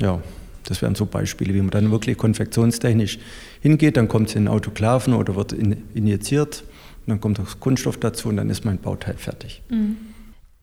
ja, 0.01 0.21
das 0.67 0.83
wären 0.83 0.95
so 0.95 1.07
Beispiele, 1.07 1.55
wie 1.55 1.61
man 1.61 1.71
dann 1.71 1.91
wirklich 1.91 2.19
konfektionstechnisch 2.19 3.19
hingeht. 3.65 3.97
Dann 3.97 4.09
kommt 4.09 4.29
es 4.29 4.37
in 4.37 4.47
Autoklaven 4.47 5.15
oder 5.15 5.35
wird 5.35 5.53
injiziert. 5.53 6.63
Und 7.01 7.09
dann 7.09 7.21
kommt 7.21 7.39
das 7.39 7.59
Kunststoff 7.59 7.97
dazu 7.97 8.29
und 8.29 8.37
dann 8.37 8.51
ist 8.51 8.65
mein 8.65 8.79
Bauteil 8.79 9.15
fertig. 9.15 9.63
Mhm. 9.69 9.97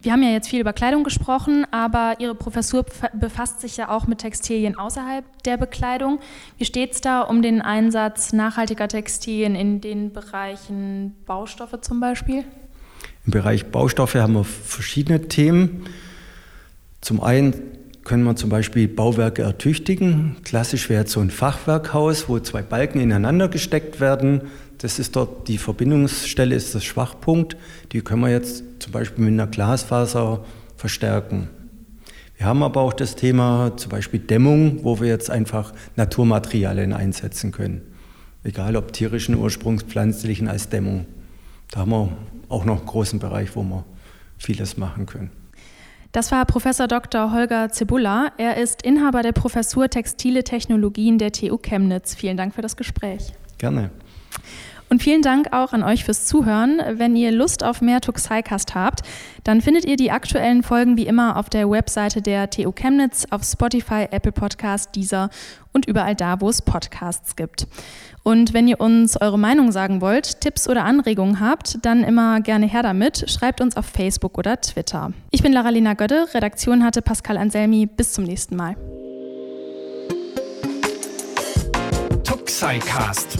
Wir 0.04 0.14
haben 0.14 0.24
ja 0.24 0.30
jetzt 0.30 0.50
viel 0.50 0.62
über 0.62 0.74
Kleidung 0.74 1.04
gesprochen, 1.04 1.66
aber 1.70 2.16
Ihre 2.18 2.34
Professur 2.34 2.84
befasst 3.14 3.62
sich 3.62 3.78
ja 3.78 3.90
auch 3.90 4.08
mit 4.08 4.20
Textilien 4.20 4.76
außerhalb 4.76 5.24
der 5.44 5.58
Bekleidung. 5.58 6.20
Wie 6.58 6.66
steht 6.66 6.94
es 6.94 7.02
da 7.02 7.22
um 7.22 7.44
den 7.44 7.62
Einsatz 7.62 8.34
nachhaltiger 8.34 8.88
Textilien 8.88 9.54
in 9.54 9.80
den 9.80 10.12
Bereichen 10.12 11.16
Baustoffe 11.28 11.82
zum 11.82 12.00
Beispiel? 12.00 12.46
Im 13.28 13.32
Bereich 13.32 13.68
Baustoffe 13.68 14.16
haben 14.16 14.34
wir 14.34 14.44
verschiedene 14.44 15.28
Themen. 15.28 15.86
Zum 17.02 17.22
einen 17.22 17.54
können 18.04 18.24
wir 18.24 18.36
zum 18.36 18.50
Beispiel 18.50 18.88
Bauwerke 18.88 19.44
ertüchtigen. 19.44 20.38
Klassisch 20.44 20.90
wäre 20.90 21.02
jetzt 21.02 21.12
so 21.12 21.20
ein 21.20 21.30
Fachwerkhaus, 21.30 22.28
wo 22.28 22.40
zwei 22.40 22.62
Balken 22.62 23.00
ineinander 23.00 23.48
gesteckt 23.48 24.00
werden. 24.00 24.42
Das 24.80 24.98
ist 24.98 25.16
dort 25.16 25.48
die 25.48 25.60
Verbindungsstelle, 25.60 26.56
ist 26.56 26.74
das 26.74 26.84
Schwachpunkt. 26.84 27.56
Die 27.92 28.02
können 28.02 28.22
wir 28.22 28.32
jetzt 28.32 28.64
zum 28.80 28.92
Beispiel 28.92 29.26
mit 29.26 29.34
einer 29.34 29.46
Glasfaser 29.46 30.44
verstärken. 30.76 31.50
Wir 32.38 32.48
haben 32.48 32.64
aber 32.64 32.82
auch 32.82 32.94
das 32.94 33.16
Thema 33.16 33.78
zum 33.78 33.92
Beispiel 33.92 34.20
Dämmung, 34.20 34.80
wo 34.84 35.00
wir 35.00 35.08
jetzt 35.08 35.30
einfach 35.30 35.74
Naturmaterialien 35.96 36.94
einsetzen 36.94 37.52
können. 37.52 37.82
Egal 38.44 38.76
ob 38.76 38.94
tierischen 38.94 39.36
Ursprungs, 39.36 39.84
pflanzlichen 39.84 40.48
als 40.48 40.68
Dämmung. 40.70 41.06
Da 41.70 41.82
haben 41.82 41.92
wir 41.92 42.10
auch 42.50 42.66
noch 42.66 42.80
einen 42.80 42.88
großen 42.88 43.20
Bereich, 43.20 43.56
wo 43.56 43.62
wir 43.62 43.86
vieles 44.40 44.78
machen 44.78 45.06
können. 45.06 45.41
Das 46.12 46.30
war 46.32 46.46
Professor 46.46 46.88
Dr. 46.88 47.32
Holger 47.32 47.70
Zibulla. 47.70 48.34
Er 48.38 48.58
ist 48.58 48.82
Inhaber 48.82 49.22
der 49.22 49.32
Professur 49.32 49.88
Textile 49.90 50.44
Technologien 50.44 51.18
der 51.18 51.32
TU 51.32 51.58
Chemnitz. 51.58 52.16
Vielen 52.16 52.36
Dank 52.36 52.54
für 52.54 52.62
das 52.62 52.76
Gespräch. 52.76 53.34
Gerne. 53.58 53.92
Und 54.92 55.02
vielen 55.02 55.22
Dank 55.22 55.54
auch 55.54 55.72
an 55.72 55.84
euch 55.84 56.04
fürs 56.04 56.26
Zuhören. 56.26 56.82
Wenn 56.96 57.16
ihr 57.16 57.32
Lust 57.32 57.64
auf 57.64 57.80
mehr 57.80 58.02
Tuxicast 58.02 58.76
habt, 58.76 59.04
dann 59.46 59.62
findet 59.62 59.86
ihr 59.86 59.96
die 59.96 60.12
aktuellen 60.12 60.64
Folgen 60.64 60.98
wie 60.98 61.08
immer 61.08 61.38
auf 61.38 61.50
der 61.50 61.70
Webseite 61.70 62.22
der 62.22 62.50
TU 62.50 62.74
Chemnitz, 62.74 63.26
auf 63.30 63.42
Spotify, 63.46 64.10
Apple 64.12 64.34
Podcast, 64.34 64.94
Deezer 64.94 65.30
und 65.72 65.86
überall 65.86 66.14
da, 66.14 66.42
wo 66.42 66.50
es 66.50 66.62
Podcasts 66.62 67.38
gibt. 67.38 67.68
Und 68.24 68.54
wenn 68.54 68.68
ihr 68.68 68.82
uns 68.82 69.16
eure 69.16 69.40
Meinung 69.40 69.72
sagen 69.72 70.02
wollt, 70.02 70.42
Tipps 70.42 70.68
oder 70.68 70.84
Anregungen 70.84 71.40
habt, 71.40 71.78
dann 71.86 72.04
immer 72.04 72.42
gerne 72.42 72.66
her 72.66 72.84
damit. 72.84 73.32
Schreibt 73.32 73.62
uns 73.62 73.78
auf 73.78 73.86
Facebook 73.86 74.38
oder 74.38 74.60
Twitter. 74.60 75.14
Ich 75.32 75.42
bin 75.42 75.54
Laralina 75.54 75.94
Gödde, 75.94 76.28
Redaktion 76.34 76.84
hatte 76.84 77.02
Pascal 77.02 77.38
Anselmi. 77.38 77.86
Bis 77.86 78.12
zum 78.12 78.26
nächsten 78.26 78.58
Mal. 78.58 78.76
Tuxicast 82.26 83.40